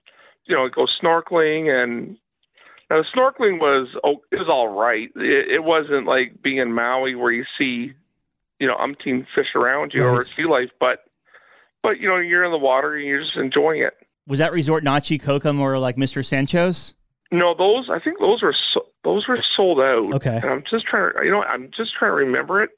You 0.46 0.56
know, 0.56 0.68
go 0.68 0.86
snorkeling 1.02 1.70
and 1.70 2.16
now 2.90 3.02
snorkeling 3.14 3.58
was 3.58 3.88
oh, 4.04 4.22
it 4.30 4.36
was 4.36 4.48
all 4.48 4.68
right. 4.68 5.08
It, 5.16 5.50
it 5.50 5.64
wasn't 5.64 6.06
like 6.06 6.42
being 6.42 6.58
in 6.58 6.72
Maui 6.72 7.14
where 7.14 7.32
you 7.32 7.44
see 7.58 7.92
you 8.58 8.66
know 8.66 8.76
umpteen 8.76 9.26
fish 9.34 9.48
around 9.54 9.92
you 9.94 10.04
right. 10.04 10.18
or 10.18 10.26
sea 10.36 10.46
life, 10.48 10.70
but 10.78 11.04
but 11.82 12.00
you 12.00 12.08
know 12.08 12.18
you're 12.18 12.44
in 12.44 12.52
the 12.52 12.58
water 12.58 12.94
and 12.94 13.06
you're 13.06 13.22
just 13.22 13.36
enjoying 13.36 13.82
it. 13.82 13.94
Was 14.26 14.38
that 14.38 14.52
resort 14.52 14.84
Nachi 14.84 15.20
Cocom 15.20 15.60
or 15.60 15.78
like 15.78 15.96
Mr. 15.96 16.24
Sancho's? 16.24 16.94
No, 17.30 17.54
those 17.54 17.88
I 17.90 17.98
think 17.98 18.18
those 18.18 18.42
were 18.42 18.54
so, 18.74 18.86
those 19.02 19.26
were 19.28 19.38
sold 19.56 19.80
out. 19.80 20.14
Okay, 20.14 20.36
and 20.36 20.50
I'm 20.50 20.64
just 20.70 20.86
trying 20.86 21.12
to 21.12 21.24
you 21.24 21.30
know 21.30 21.42
I'm 21.42 21.70
just 21.76 21.92
trying 21.98 22.10
to 22.10 22.16
remember 22.16 22.62
it. 22.62 22.70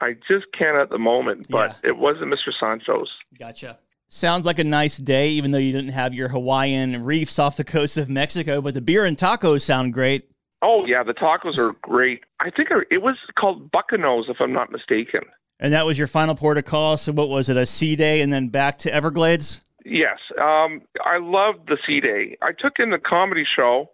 I 0.00 0.14
just 0.28 0.46
can't 0.56 0.76
at 0.76 0.90
the 0.90 0.98
moment, 0.98 1.46
but 1.48 1.76
yeah. 1.82 1.90
it 1.90 1.96
wasn't 1.96 2.32
Mr. 2.32 2.52
Sancho's. 2.58 3.10
Gotcha. 3.38 3.78
Sounds 4.08 4.46
like 4.46 4.58
a 4.58 4.64
nice 4.64 4.96
day, 4.96 5.30
even 5.30 5.50
though 5.50 5.58
you 5.58 5.72
didn't 5.72 5.90
have 5.90 6.14
your 6.14 6.28
Hawaiian 6.28 7.04
reefs 7.04 7.38
off 7.38 7.56
the 7.56 7.64
coast 7.64 7.96
of 7.96 8.08
Mexico. 8.08 8.60
But 8.60 8.74
the 8.74 8.80
beer 8.80 9.04
and 9.04 9.16
tacos 9.16 9.62
sound 9.62 9.92
great. 9.92 10.30
Oh 10.62 10.86
yeah, 10.86 11.02
the 11.02 11.14
tacos 11.14 11.58
are 11.58 11.72
great. 11.82 12.22
I 12.40 12.50
think 12.50 12.68
it 12.90 13.02
was 13.02 13.16
called 13.38 13.70
Buccanos, 13.70 14.26
if 14.28 14.36
I'm 14.40 14.52
not 14.52 14.70
mistaken. 14.70 15.22
And 15.60 15.72
that 15.72 15.86
was 15.86 15.98
your 15.98 16.06
final 16.06 16.34
port 16.34 16.58
of 16.58 16.64
call. 16.64 16.96
So 16.96 17.12
what 17.12 17.28
was 17.28 17.48
it? 17.48 17.56
A 17.56 17.66
sea 17.66 17.96
day, 17.96 18.20
and 18.20 18.32
then 18.32 18.48
back 18.48 18.78
to 18.78 18.92
Everglades. 18.92 19.60
Yes, 19.84 20.18
um, 20.40 20.82
I 21.04 21.18
loved 21.20 21.68
the 21.68 21.76
sea 21.86 22.00
day. 22.00 22.38
I 22.40 22.52
took 22.52 22.74
in 22.78 22.90
the 22.90 22.98
comedy 22.98 23.44
show, 23.44 23.90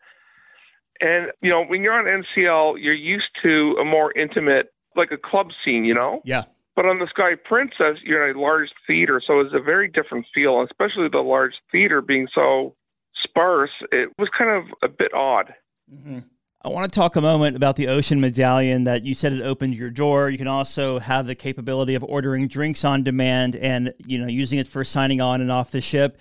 and 1.00 1.32
you 1.40 1.50
know 1.50 1.64
when 1.64 1.82
you're 1.82 1.92
on 1.92 2.04
NCL, 2.04 2.76
you're 2.80 2.94
used 2.94 3.30
to 3.42 3.76
a 3.80 3.84
more 3.84 4.12
intimate, 4.16 4.72
like 4.94 5.10
a 5.10 5.16
club 5.18 5.48
scene, 5.64 5.84
you 5.84 5.94
know. 5.94 6.20
Yeah. 6.24 6.44
But 6.76 6.86
on 6.86 6.98
the 6.98 7.08
Sky 7.08 7.32
Princess, 7.44 7.98
you're 8.04 8.28
in 8.28 8.36
a 8.36 8.40
large 8.40 8.70
theater, 8.86 9.20
so 9.24 9.40
it's 9.40 9.54
a 9.54 9.60
very 9.60 9.88
different 9.88 10.26
feel, 10.34 10.62
especially 10.62 11.08
the 11.10 11.18
large 11.18 11.54
theater 11.70 12.00
being 12.00 12.28
so 12.34 12.74
sparse. 13.22 13.70
It 13.92 14.10
was 14.18 14.28
kind 14.36 14.50
of 14.50 14.64
a 14.82 14.88
bit 14.88 15.12
odd. 15.12 15.54
Mm-hmm. 15.92 16.20
I 16.62 16.68
want 16.68 16.92
to 16.92 16.94
talk 16.94 17.16
a 17.16 17.22
moment 17.22 17.56
about 17.56 17.76
the 17.76 17.88
Ocean 17.88 18.20
Medallion 18.20 18.84
that 18.84 19.02
you 19.02 19.14
said 19.14 19.32
it 19.32 19.42
opened 19.42 19.74
your 19.74 19.88
door. 19.88 20.28
You 20.28 20.36
can 20.36 20.46
also 20.46 20.98
have 20.98 21.26
the 21.26 21.34
capability 21.34 21.94
of 21.94 22.04
ordering 22.04 22.48
drinks 22.48 22.84
on 22.84 23.02
demand 23.02 23.56
and, 23.56 23.94
you 24.06 24.18
know, 24.18 24.26
using 24.26 24.58
it 24.58 24.66
for 24.66 24.84
signing 24.84 25.22
on 25.22 25.40
and 25.40 25.50
off 25.50 25.70
the 25.70 25.80
ship. 25.80 26.18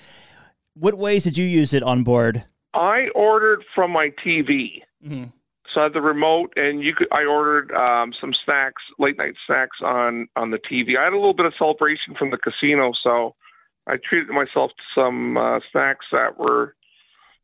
What 0.75 0.97
ways 0.97 1.25
did 1.25 1.37
you 1.37 1.45
use 1.45 1.73
it 1.73 1.83
on 1.83 2.03
board? 2.03 2.45
I 2.73 3.07
ordered 3.15 3.65
from 3.75 3.91
my 3.91 4.11
TV. 4.25 4.81
Mm-hmm. 5.05 5.25
So 5.73 5.81
I 5.81 5.83
had 5.83 5.93
the 5.93 6.01
remote, 6.01 6.53
and 6.55 6.83
you 6.83 6.95
could. 6.95 7.07
I 7.11 7.25
ordered 7.25 7.71
um, 7.73 8.13
some 8.19 8.33
snacks, 8.45 8.81
late 8.97 9.17
night 9.17 9.35
snacks 9.45 9.77
on 9.83 10.27
on 10.35 10.51
the 10.51 10.57
TV. 10.57 10.97
I 10.97 11.03
had 11.03 11.13
a 11.13 11.17
little 11.17 11.33
bit 11.33 11.45
of 11.45 11.53
celebration 11.57 12.15
from 12.17 12.31
the 12.31 12.37
casino, 12.37 12.91
so 13.03 13.35
I 13.87 13.97
treated 13.97 14.29
myself 14.29 14.71
to 14.71 14.83
some 14.95 15.37
uh, 15.37 15.59
snacks 15.71 16.05
that 16.11 16.39
were. 16.39 16.75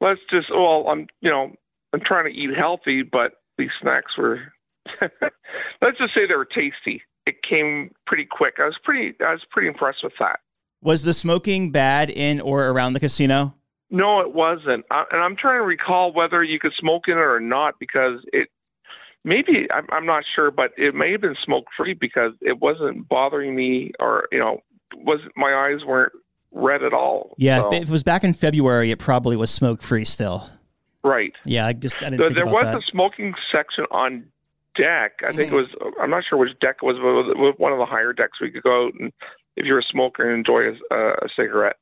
Let's 0.01 0.21
just. 0.29 0.47
Well, 0.49 0.88
I'm. 0.89 1.07
You 1.21 1.29
know, 1.29 1.51
I'm 1.95 2.01
trying 2.01 2.25
to 2.25 2.38
eat 2.38 2.49
healthy, 2.55 3.03
but 3.03 3.33
these 3.57 3.69
snacks 3.81 4.17
were, 4.17 4.39
let's 5.01 5.97
just 5.97 6.13
say 6.13 6.27
they 6.27 6.35
were 6.35 6.45
tasty. 6.45 7.01
It 7.25 7.41
came 7.41 7.91
pretty 8.05 8.25
quick. 8.25 8.55
I 8.59 8.65
was 8.65 8.77
pretty, 8.83 9.15
I 9.25 9.31
was 9.31 9.41
pretty 9.49 9.69
impressed 9.69 10.03
with 10.03 10.11
that. 10.19 10.41
Was 10.81 11.03
the 11.03 11.13
smoking 11.13 11.71
bad 11.71 12.09
in 12.09 12.41
or 12.41 12.67
around 12.67 12.93
the 12.93 12.99
casino? 12.99 13.55
No, 13.95 14.19
it 14.19 14.34
wasn't. 14.34 14.86
I, 14.91 15.05
and 15.10 15.21
I'm 15.21 15.38
trying 15.38 15.60
to 15.60 15.65
recall 15.65 16.12
whether 16.12 16.43
you 16.43 16.60
could 16.60 16.73
smoke 16.77 17.03
in 17.08 17.13
it 17.13 17.21
or 17.21 17.39
not 17.39 17.75
because 17.79 18.19
it 18.34 18.49
maybe 19.23 19.67
I'm, 19.73 19.86
I'm 19.89 20.05
not 20.05 20.25
sure, 20.36 20.51
but 20.51 20.71
it 20.75 20.93
may 20.93 21.13
have 21.13 21.21
been 21.21 21.38
smoke 21.45 21.65
free 21.77 21.93
because 21.93 22.34
it 22.41 22.60
wasn't 22.60 23.08
bothering 23.08 23.55
me 23.55 23.93
or 23.99 24.27
you 24.34 24.39
know 24.39 24.60
was 24.97 25.21
my 25.38 25.53
eyes 25.53 25.86
weren't 25.86 26.12
red 26.51 26.84
at 26.84 26.93
all. 26.93 27.36
Yeah, 27.38 27.62
so. 27.62 27.73
if 27.73 27.84
it 27.84 27.89
was 27.89 28.03
back 28.03 28.25
in 28.25 28.34
February, 28.34 28.91
it 28.91 28.99
probably 28.99 29.38
was 29.38 29.49
smoke 29.49 29.81
free 29.81 30.03
still. 30.03 30.49
Right. 31.01 31.31
Yeah, 31.45 31.65
I 31.67 31.71
just 31.71 32.03
I 32.03 32.10
didn't. 32.10 32.34
there 32.34 32.45
was 32.45 32.63
that. 32.63 32.77
a 32.77 32.81
smoking 32.91 33.34
section 33.49 33.86
on 33.91 34.25
deck. 34.75 35.21
I 35.25 35.31
mm. 35.31 35.38
think 35.38 35.53
it 35.53 35.55
was. 35.55 35.67
I'm 36.01 36.10
not 36.10 36.25
sure 36.29 36.38
which 36.38 36.51
deck 36.60 36.77
it 36.84 36.86
was, 36.86 36.97
but 36.97 37.31
it 37.31 37.38
was 37.38 37.55
one 37.58 37.71
of 37.71 37.79
the 37.79 37.86
higher 37.86 38.12
decks 38.12 38.41
we 38.41 38.51
could 38.51 38.63
go 38.63 38.88
out 38.88 38.93
and 38.99 39.13
if 39.55 39.65
you're 39.65 39.79
a 39.79 39.84
smoker 39.89 40.29
and 40.29 40.38
enjoy 40.39 40.77
a, 40.91 40.95
a 40.95 41.29
cigarette. 41.34 41.77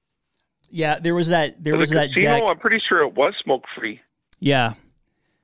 Yeah, 0.73 0.97
there 0.97 1.13
was 1.13 1.27
that. 1.27 1.63
There 1.63 1.73
the 1.73 1.77
was 1.77 1.91
casino, 1.91 2.09
that 2.13 2.19
deck. 2.19 2.43
I'm 2.49 2.57
pretty 2.57 2.81
sure 2.89 3.03
it 3.03 3.13
was 3.13 3.35
smoke 3.43 3.63
free. 3.77 4.01
Yeah, 4.39 4.73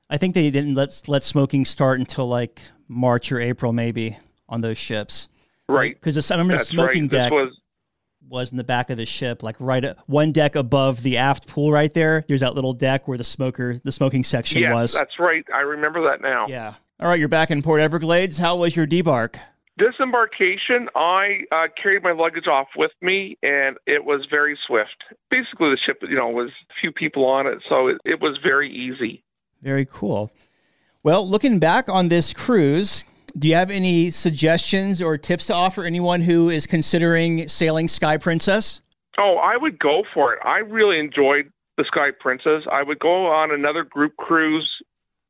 I 0.10 0.18
think 0.18 0.34
they 0.34 0.50
didn't 0.50 0.74
let 0.74 1.04
let 1.08 1.24
smoking 1.24 1.66
start 1.66 2.00
until 2.00 2.28
like 2.28 2.60
March 2.88 3.32
or 3.32 3.40
April, 3.40 3.72
maybe 3.72 4.18
on 4.50 4.62
those 4.62 4.80
ships. 4.80 5.30
Right. 5.68 5.94
Because 5.94 6.32
I 6.32 6.36
remember 6.36 6.58
the 6.58 6.66
smoking 6.66 7.04
right. 7.04 7.12
deck. 7.12 7.32
Was 7.32 7.56
was 8.28 8.50
in 8.52 8.58
the 8.58 8.64
back 8.64 8.90
of 8.90 8.98
the 8.98 9.06
ship, 9.06 9.44
like 9.44 9.56
right 9.60 9.84
at 9.86 9.98
one 10.08 10.32
deck 10.32 10.56
above 10.56 11.04
the 11.04 11.18
aft 11.18 11.48
pool, 11.48 11.72
right 11.72 11.94
there. 11.94 12.26
There's 12.28 12.42
that 12.42 12.56
little 12.56 12.74
deck 12.74 13.08
where 13.08 13.18
the 13.18 13.24
smoker, 13.24 13.80
the 13.84 13.92
smoking 13.92 14.24
section 14.24 14.62
yes, 14.62 14.74
was. 14.74 14.94
that's 14.94 15.20
right. 15.20 15.46
I 15.54 15.62
remember 15.62 16.10
that 16.10 16.22
now. 16.22 16.48
Yeah. 16.48 16.74
All 17.00 17.08
right, 17.08 17.20
you're 17.20 17.28
back 17.28 17.50
in 17.50 17.62
Port 17.62 17.82
Everglades. 17.82 18.40
How 18.40 18.58
was 18.58 18.76
your 18.76 18.86
debark? 18.86 19.38
Disembarkation, 19.80 20.90
I 20.94 21.44
uh, 21.52 21.68
carried 21.82 22.04
my 22.04 22.12
luggage 22.12 22.48
off 22.48 22.68
with 22.76 22.92
me, 23.02 23.38
and 23.42 23.78
it 23.88 24.04
was 24.04 24.28
very 24.30 24.58
swift. 24.68 25.04
Basically, 25.32 25.70
the 25.70 25.78
ship, 25.84 25.98
you 26.02 26.16
know, 26.16 26.28
was 26.28 26.50
a 26.70 26.74
few 26.82 26.92
people 26.92 27.26
on 27.26 27.48
it, 27.48 27.60
so 27.68 27.88
it, 27.88 27.98
it 28.04 28.22
was 28.22 28.38
very 28.44 28.70
easy. 28.70 29.24
Very 29.62 29.86
cool. 29.86 30.32
Well, 31.02 31.28
looking 31.28 31.60
back 31.60 31.88
on 31.88 32.10
this 32.10 32.34
cruise, 32.34 33.06
do 33.38 33.48
you 33.48 33.56
have 33.56 33.72
any 33.72 34.12
suggestions 34.12 35.02
or 35.02 35.18
tips 35.18 35.46
to 35.48 35.54
offer 35.54 35.86
anyone 35.86 36.22
who 36.22 36.50
is 36.50 36.68
considering 36.68 37.48
sailing 37.48 37.88
Sky 37.88 38.18
Princess? 38.18 38.82
Oh, 39.18 39.36
I 39.36 39.56
would 39.58 39.80
go 39.80 40.04
for 40.14 40.34
it. 40.34 40.40
I 40.44 40.58
really 40.58 41.00
enjoyed 41.00 41.52
the 41.78 41.86
Sky 41.86 42.10
Princess. 42.20 42.64
I 42.72 42.84
would 42.84 43.00
go 43.00 43.28
on 43.28 43.52
another 43.52 43.84
group 43.84 44.18
cruise 44.18 44.70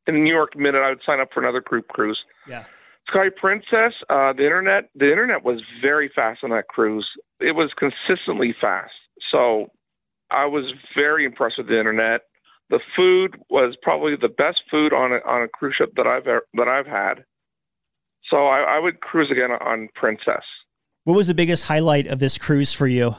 in 0.08 0.24
New 0.24 0.34
York 0.34 0.58
Minute. 0.58 0.80
I 0.80 0.90
would 0.90 1.02
sign 1.06 1.20
up 1.20 1.30
for 1.34 1.40
another 1.40 1.62
group 1.62 1.88
cruise. 1.88 2.20
Yeah. 2.48 2.64
Sky 3.10 3.30
Princess, 3.36 3.94
uh, 4.10 4.34
the 4.34 4.44
internet, 4.44 4.90
the 4.96 5.10
internet 5.10 5.44
was 5.44 5.62
very 5.82 6.12
fast 6.14 6.44
on 6.44 6.52
that 6.52 6.68
cruise. 6.68 7.08
It 7.40 7.54
was 7.54 7.72
consistently 7.78 8.56
fast. 8.60 8.94
So 9.32 9.72
I 10.32 10.46
was 10.46 10.66
very 10.96 11.26
impressed 11.26 11.58
with 11.58 11.68
the 11.68 11.80
internet. 11.80 12.22
The 12.70 12.80
food 12.96 13.42
was 13.50 13.76
probably 13.82 14.16
the 14.16 14.28
best 14.30 14.62
food 14.70 14.94
on 14.94 15.12
a, 15.12 15.18
on 15.28 15.42
a 15.42 15.48
cruise 15.48 15.76
ship 15.78 15.94
that 15.96 16.06
I've 16.06 16.28
ever, 16.28 16.44
that 16.54 16.68
I've 16.68 16.86
had. 16.86 17.26
So 18.30 18.48
I, 18.48 18.76
I 18.76 18.80
would 18.80 19.02
cruise 19.02 19.32
again 19.32 19.52
on 19.52 19.90
Princess. 19.96 20.44
What 21.04 21.16
was 21.16 21.26
the 21.26 21.34
biggest 21.34 21.64
highlight 21.64 22.06
of 22.06 22.20
this 22.20 22.38
cruise 22.38 22.74
for 22.74 22.88
you? 22.88 23.16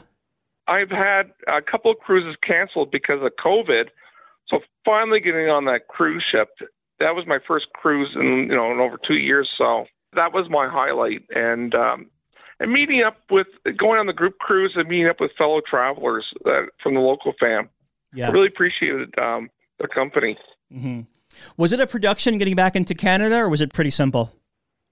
I've 0.67 0.89
had 0.89 1.31
a 1.47 1.61
couple 1.61 1.91
of 1.91 1.97
cruises 1.97 2.37
canceled 2.47 2.91
because 2.91 3.21
of 3.21 3.31
COVID. 3.43 3.87
So 4.47 4.59
finally 4.85 5.19
getting 5.19 5.49
on 5.49 5.65
that 5.65 5.87
cruise 5.89 6.23
ship, 6.31 6.49
that 7.01 7.15
was 7.15 7.25
my 7.27 7.39
first 7.47 7.67
cruise 7.73 8.11
in 8.15 8.47
you 8.49 8.55
know 8.55 8.71
in 8.71 8.79
over 8.79 8.97
two 9.05 9.15
years. 9.15 9.49
So 9.57 9.85
that 10.13 10.33
was 10.33 10.49
my 10.49 10.67
highlight, 10.69 11.23
and 11.35 11.73
um, 11.75 12.09
and 12.59 12.71
meeting 12.71 13.03
up 13.03 13.17
with 13.29 13.47
going 13.77 13.99
on 13.99 14.07
the 14.07 14.13
group 14.13 14.37
cruise 14.39 14.73
and 14.75 14.87
meeting 14.87 15.07
up 15.07 15.19
with 15.19 15.31
fellow 15.37 15.61
travelers 15.67 16.25
uh, 16.45 16.63
from 16.81 16.93
the 16.93 16.99
local 16.99 17.33
fam. 17.39 17.69
Yeah, 18.13 18.29
I 18.29 18.31
really 18.31 18.47
appreciated 18.47 19.13
um, 19.17 19.49
their 19.79 19.87
company. 19.87 20.37
Mm-hmm. 20.73 21.01
Was 21.57 21.71
it 21.71 21.79
a 21.79 21.87
production 21.87 22.37
getting 22.37 22.55
back 22.55 22.75
into 22.75 22.93
Canada, 22.93 23.37
or 23.37 23.49
was 23.49 23.61
it 23.61 23.73
pretty 23.73 23.89
simple? 23.89 24.33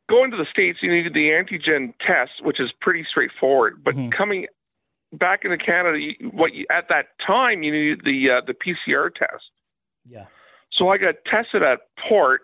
Going 0.10 0.32
to 0.32 0.38
the 0.38 0.48
states, 0.50 0.80
you 0.82 0.92
needed 0.92 1.14
the 1.14 1.30
antigen 1.30 1.94
test, 2.06 2.44
which 2.44 2.60
is 2.60 2.72
pretty 2.82 3.06
straightforward. 3.10 3.84
But 3.84 3.96
mm-hmm. 3.96 4.10
coming 4.10 4.48
back 5.14 5.44
into 5.44 5.58
Canada, 5.58 6.00
you, 6.00 6.30
what 6.32 6.54
you, 6.54 6.66
at 6.72 6.86
that 6.90 7.08
time 7.26 7.62
you 7.62 7.72
needed 7.72 8.02
the 8.04 8.38
uh, 8.38 8.42
the 8.46 8.54
PCR 8.54 9.14
test. 9.14 9.44
Yeah. 10.08 10.26
So 10.80 10.88
I 10.88 10.98
got 10.98 11.16
tested 11.30 11.62
at 11.62 11.82
port, 12.08 12.42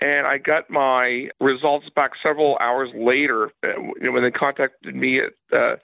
and 0.00 0.26
I 0.26 0.36
got 0.38 0.68
my 0.70 1.30
results 1.40 1.86
back 1.96 2.12
several 2.22 2.58
hours 2.60 2.90
later 2.94 3.50
uh, 3.64 3.68
when 4.00 4.22
they 4.22 4.30
contacted 4.30 4.94
me 4.94 5.20
at 5.20 5.58
uh, 5.58 5.76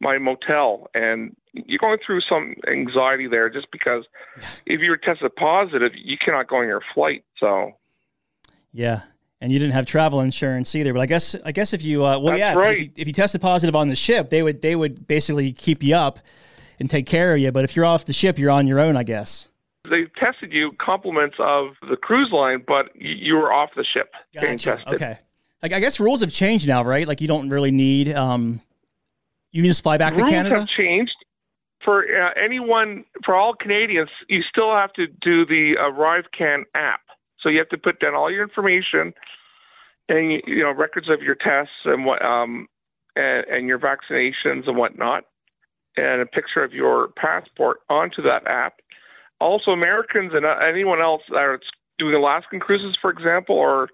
my 0.00 0.18
motel. 0.18 0.88
And 0.94 1.36
you're 1.52 1.78
going 1.78 1.98
through 2.04 2.22
some 2.22 2.56
anxiety 2.68 3.28
there 3.28 3.48
just 3.48 3.68
because 3.70 4.04
if 4.66 4.80
you're 4.80 4.96
tested 4.96 5.34
positive, 5.36 5.92
you 5.94 6.18
cannot 6.18 6.48
go 6.48 6.56
on 6.56 6.66
your 6.66 6.82
flight. 6.92 7.24
So. 7.38 7.72
Yeah, 8.72 9.02
and 9.40 9.52
you 9.52 9.60
didn't 9.60 9.74
have 9.74 9.86
travel 9.86 10.20
insurance 10.20 10.74
either. 10.74 10.92
But 10.92 11.00
I 11.00 11.06
guess 11.06 11.36
I 11.44 11.52
guess 11.52 11.72
if 11.72 11.84
you 11.84 12.04
uh, 12.04 12.18
well 12.18 12.36
That's 12.36 12.40
yeah 12.40 12.54
right. 12.54 12.74
if, 12.74 12.80
you, 12.80 12.90
if 12.96 13.06
you 13.06 13.12
tested 13.12 13.40
positive 13.40 13.76
on 13.76 13.88
the 13.88 13.94
ship, 13.94 14.30
they 14.30 14.42
would 14.42 14.60
they 14.60 14.74
would 14.74 15.06
basically 15.06 15.52
keep 15.52 15.84
you 15.84 15.94
up 15.94 16.18
and 16.80 16.90
take 16.90 17.06
care 17.06 17.34
of 17.34 17.40
you. 17.40 17.52
But 17.52 17.62
if 17.62 17.76
you're 17.76 17.84
off 17.84 18.04
the 18.04 18.12
ship, 18.12 18.36
you're 18.36 18.50
on 18.50 18.66
your 18.66 18.80
own, 18.80 18.96
I 18.96 19.04
guess. 19.04 19.46
They 19.88 20.06
tested 20.18 20.52
you 20.52 20.72
compliments 20.80 21.36
of 21.38 21.74
the 21.88 21.96
cruise 21.96 22.30
line, 22.32 22.64
but 22.66 22.86
you 22.94 23.34
were 23.34 23.52
off 23.52 23.70
the 23.76 23.84
ship 23.84 24.12
gotcha. 24.34 24.82
Okay. 24.86 25.18
Like 25.62 25.72
I 25.72 25.80
guess 25.80 25.98
rules 26.00 26.20
have 26.20 26.32
changed 26.32 26.68
now, 26.68 26.84
right? 26.84 27.06
Like 27.08 27.20
you 27.20 27.28
don't 27.28 27.48
really 27.48 27.70
need 27.70 28.12
um, 28.12 28.60
you 29.52 29.62
can 29.62 29.70
just 29.70 29.82
fly 29.82 29.96
back 29.98 30.14
rules 30.14 30.28
to 30.28 30.34
Canada. 30.34 30.60
have 30.60 30.68
changed 30.68 31.14
for 31.84 32.02
uh, 32.02 32.30
anyone 32.42 33.04
for 33.24 33.34
all 33.34 33.54
Canadians. 33.54 34.10
You 34.28 34.42
still 34.42 34.74
have 34.74 34.92
to 34.94 35.06
do 35.06 35.46
the 35.46 35.74
ArriveCan 35.78 36.64
app, 36.74 37.00
so 37.40 37.48
you 37.48 37.58
have 37.58 37.68
to 37.70 37.78
put 37.78 38.00
down 38.00 38.14
all 38.14 38.30
your 38.30 38.42
information 38.42 39.14
and 40.08 40.42
you 40.46 40.62
know 40.62 40.72
records 40.72 41.08
of 41.08 41.22
your 41.22 41.34
tests 41.34 41.72
and 41.84 42.04
what 42.04 42.22
um, 42.22 42.66
and, 43.16 43.46
and 43.46 43.66
your 43.66 43.78
vaccinations 43.78 44.66
and 44.66 44.76
whatnot, 44.76 45.24
and 45.96 46.20
a 46.20 46.26
picture 46.26 46.62
of 46.62 46.72
your 46.72 47.08
passport 47.16 47.78
onto 47.88 48.22
that 48.22 48.46
app 48.46 48.74
also 49.40 49.70
Americans 49.70 50.32
and 50.34 50.44
uh, 50.44 50.56
anyone 50.66 51.00
else 51.00 51.22
that 51.28 51.36
are 51.36 51.60
doing 51.98 52.14
Alaskan 52.14 52.60
cruises, 52.60 52.96
for 53.00 53.10
example, 53.10 53.56
or 53.56 53.88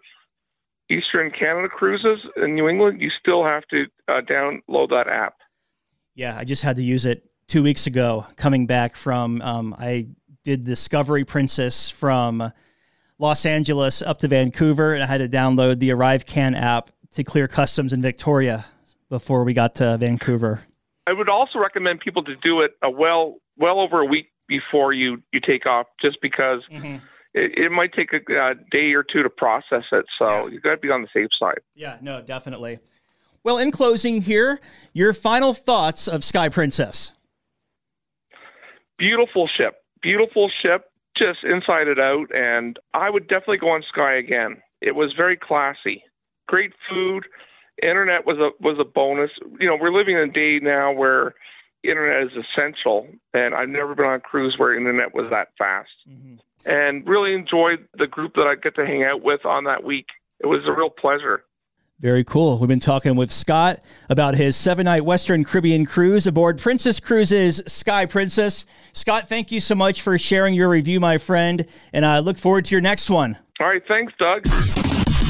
Eastern 0.91 1.31
Canada 1.31 1.69
cruises 1.69 2.19
in 2.37 2.55
New 2.55 2.69
England, 2.69 3.01
you 3.01 3.11
still 3.21 3.45
have 3.45 3.65
to 3.69 3.87
uh, 4.09 4.21
download 4.23 4.91
that 4.91 5.07
app. 5.09 5.35
Yeah, 6.15 6.37
I 6.37 6.45
just 6.45 6.63
had 6.63 6.77
to 6.77 6.83
use 6.83 7.07
it 7.07 7.31
two 7.47 7.63
weeks 7.63 7.87
ago 7.87 8.27
coming 8.37 8.67
back 8.67 8.97
from, 8.97 9.41
um, 9.43 9.75
I 9.79 10.09
did 10.45 10.65
Discovery 10.65 11.25
Princess 11.25 11.89
from 11.89 12.53
Los 13.19 13.45
Angeles 13.45 14.03
up 14.03 14.19
to 14.21 14.29
Vancouver, 14.29 14.95
and 14.95 15.03
I 15.03 15.07
had 15.07 15.19
to 15.19 15.29
download 15.29 15.79
the 15.79 15.91
ArriveCan 15.91 16.59
app 16.59 16.91
to 17.13 17.25
clear 17.25 17.47
customs 17.49 17.93
in 17.93 18.03
Victoria 18.03 18.65
before 19.09 19.45
we 19.45 19.53
got 19.53 19.75
to 19.77 19.97
Vancouver. 19.99 20.65
I 21.07 21.13
would 21.13 21.29
also 21.29 21.59
recommend 21.59 22.01
people 22.01 22.23
to 22.25 22.37
do 22.37 22.61
it 22.61 22.73
a 22.83 22.91
well 22.91 23.37
well 23.57 23.81
over 23.81 24.01
a 24.01 24.05
week 24.05 24.31
before 24.51 24.93
you 24.93 25.23
you 25.33 25.41
take 25.41 25.65
off, 25.65 25.87
just 26.03 26.19
because 26.21 26.61
mm-hmm. 26.71 26.97
it, 27.33 27.57
it, 27.57 27.73
might 27.73 27.95
take 27.95 28.13
a, 28.13 28.17
a, 28.17 28.55
day 28.71 28.93
or 28.93 29.03
two 29.03 29.23
to 29.23 29.31
process 29.31 29.85
it. 29.93 30.05
So 30.19 30.49
you 30.49 30.61
got 30.61 30.73
to 30.73 30.77
be 30.77 30.91
on 30.91 31.03
the 31.03 31.09
safe 31.15 31.31
side. 31.39 31.61
Yeah, 31.75 31.97
no, 32.03 32.21
definitely. 32.21 32.81
Well, 33.43 33.57
in 33.57 33.71
closing, 33.71 34.23
here 34.23 34.61
your 34.93 35.15
final 35.15 35.55
thoughts 35.55 36.09
of 36.09 36.25
Sky 36.25 36.51
Princess. 36.51 37.13
Beautiful 38.99 39.49
ship, 39.57 39.77
beautiful 40.03 40.51
ship, 40.61 40.91
just 41.17 41.39
inside 41.45 41.89
it 41.89 41.99
out, 41.99 42.27
and 42.35 42.79
I 42.93 43.09
would 43.09 43.29
definitely 43.29 43.59
go 43.59 43.71
on 43.71 43.83
Sky 43.89 44.17
again. 44.17 44.59
It 44.83 44.95
was 44.95 45.15
very 45.17 45.39
classy, 45.39 46.03
great 46.49 46.73
food. 46.89 47.25
Internet 47.83 48.27
was 48.27 48.37
a 48.39 48.51
was 48.61 48.79
a 48.79 48.85
bonus. 48.85 49.31
You 49.59 49.69
know, 49.69 49.79
we're 49.81 49.93
living 49.93 50.17
in 50.17 50.29
a 50.29 50.33
day 50.33 50.59
now 50.61 50.93
where 50.93 51.35
internet 51.83 52.25
is 52.25 52.45
essential, 52.45 53.09
and 53.35 53.55
I've 53.55 53.69
never 53.69 53.95
been 53.95 54.07
on 54.07 54.15
a 54.15 54.21
cruise 54.21 54.55
where 54.57 54.77
internet 54.77 55.15
was 55.15 55.27
that 55.31 55.49
fast. 55.59 55.91
Mm-hmm. 56.09 56.37
And 56.67 57.09
really 57.09 57.33
enjoyed 57.33 57.87
the 57.97 58.07
group 58.07 58.35
that 58.35 58.47
I 58.47 58.55
get 58.55 58.75
to 58.75 58.85
hang 58.85 59.03
out 59.03 59.23
with 59.23 59.47
on 59.47 59.65
that 59.65 59.83
week. 59.83 60.07
It 60.41 60.47
was 60.47 60.61
a 60.67 60.73
real 60.73 60.91
pleasure. 60.91 61.45
Very 62.01 62.25
cool. 62.25 62.59
We've 62.59 62.69
been 62.69 62.81
talking 62.81 63.15
with 63.15 63.31
Scott 63.31 63.85
about 64.09 64.35
his 64.35 64.57
seven 64.57 64.85
night 64.87 65.05
Western 65.05 65.45
Caribbean 65.45 65.85
cruise 65.85 66.27
aboard 66.27 66.59
Princess 66.59 66.99
Cruises 66.99 67.63
Sky 67.67 68.07
Princess. 68.07 68.65
Scott, 68.93 69.29
thank 69.29 69.53
you 69.53 69.61
so 69.61 69.75
much 69.75 70.01
for 70.01 70.19
sharing 70.19 70.55
your 70.55 70.71
review, 70.71 70.99
my 70.99 71.19
friend, 71.19 71.67
and 71.93 72.07
I 72.07 72.21
look 72.21 72.39
forward 72.39 72.65
to 72.67 72.75
your 72.75 72.81
next 72.81 73.11
one. 73.11 73.39
All 73.61 73.67
right. 73.67 73.83
Thanks, 73.87 74.15
Doug. 74.19 74.47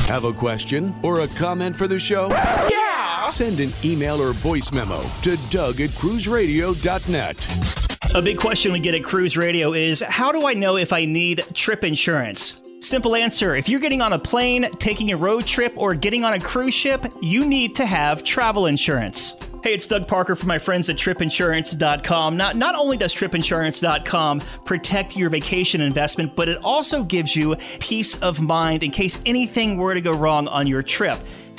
Have 0.07 0.25
a 0.25 0.33
question 0.33 0.95
or 1.03 1.21
a 1.21 1.29
comment 1.29 1.75
for 1.75 1.89
the 1.89 1.99
show? 1.99 2.29
Yeah! 2.29 2.89
Send 3.31 3.61
an 3.61 3.71
email 3.85 4.21
or 4.21 4.33
voice 4.33 4.73
memo 4.73 5.01
to 5.23 5.37
Doug 5.51 5.81
at 5.81 5.90
cruiseradio.net. 5.90 8.16
A 8.16 8.21
big 8.21 8.38
question 8.38 8.73
we 8.73 8.81
get 8.81 8.97
at 8.97 9.05
Cruise 9.05 9.37
Radio 9.37 9.73
is 9.73 10.01
how 10.01 10.33
do 10.33 10.49
I 10.49 10.55
know 10.55 10.77
if 10.77 10.93
I 10.93 11.05
need 11.05 11.45
trip 11.55 11.85
insurance? 11.85 12.61
Simple 12.81 13.14
answer 13.14 13.55
if 13.55 13.69
you're 13.69 13.79
getting 13.79 14.03
on 14.03 14.14
a 14.14 14.19
plane, 14.19 14.69
taking 14.79 15.12
a 15.12 15.16
road 15.16 15.47
trip, 15.47 15.73
or 15.77 15.95
getting 15.95 16.25
on 16.25 16.33
a 16.33 16.40
cruise 16.40 16.75
ship, 16.75 17.05
you 17.23 17.47
need 17.47 17.77
to 17.77 17.87
have 17.87 18.25
travel 18.25 18.66
insurance. 18.66 19.37
Hey, 19.62 19.75
it's 19.75 19.87
Doug 19.87 20.09
Parker 20.09 20.35
from 20.35 20.49
my 20.49 20.59
friends 20.59 20.88
at 20.88 20.97
tripinsurance.com. 20.97 22.37
Not, 22.37 22.57
not 22.57 22.75
only 22.75 22.97
does 22.97 23.14
tripinsurance.com 23.14 24.40
protect 24.64 25.16
your 25.16 25.29
vacation 25.29 25.83
investment, 25.83 26.35
but 26.35 26.49
it 26.49 26.59
also 26.64 27.05
gives 27.05 27.37
you 27.37 27.55
peace 27.79 28.16
of 28.23 28.40
mind 28.40 28.83
in 28.83 28.90
case 28.90 29.19
anything 29.27 29.77
were 29.77 29.93
to 29.93 30.01
go 30.01 30.16
wrong 30.16 30.49
on 30.49 30.66
your 30.66 30.83
trip. 30.83 31.21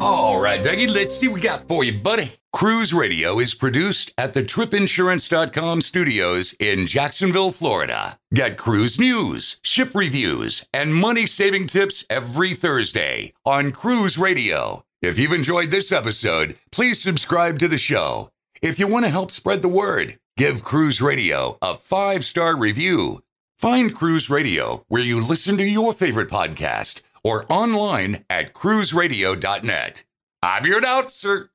All 0.00 0.40
right, 0.40 0.62
Dougie, 0.62 0.88
let's 0.88 1.16
see 1.16 1.26
what 1.26 1.34
we 1.34 1.40
got 1.40 1.66
for 1.66 1.82
you, 1.82 1.98
buddy. 1.98 2.32
Cruise 2.52 2.94
Radio 2.94 3.40
is 3.40 3.54
produced 3.54 4.12
at 4.16 4.32
the 4.32 4.42
tripinsurance.com 4.44 5.80
studios 5.80 6.54
in 6.60 6.86
Jacksonville, 6.86 7.50
Florida. 7.50 8.16
Get 8.32 8.56
cruise 8.56 8.98
news, 9.00 9.58
ship 9.62 9.94
reviews, 9.96 10.68
and 10.72 10.94
money 10.94 11.26
saving 11.26 11.66
tips 11.66 12.04
every 12.08 12.54
Thursday 12.54 13.32
on 13.44 13.72
Cruise 13.72 14.16
Radio. 14.16 14.84
If 15.02 15.18
you've 15.18 15.32
enjoyed 15.32 15.72
this 15.72 15.90
episode, 15.90 16.56
please 16.70 17.02
subscribe 17.02 17.58
to 17.58 17.66
the 17.68 17.78
show. 17.78 18.30
If 18.62 18.78
you 18.78 18.86
want 18.86 19.04
to 19.04 19.10
help 19.10 19.32
spread 19.32 19.62
the 19.62 19.68
word, 19.68 20.18
give 20.36 20.62
Cruise 20.62 21.02
Radio 21.02 21.58
a 21.60 21.74
five 21.74 22.24
star 22.24 22.56
review. 22.56 23.22
Find 23.58 23.92
Cruise 23.92 24.30
Radio 24.30 24.84
where 24.86 25.02
you 25.02 25.20
listen 25.20 25.56
to 25.56 25.64
your 25.64 25.92
favorite 25.92 26.30
podcast 26.30 27.02
or 27.28 27.44
online 27.50 28.24
at 28.30 28.54
cruiseradio.net. 28.54 30.04
I'm 30.42 30.64
your 30.64 30.78
announcer, 30.78 31.50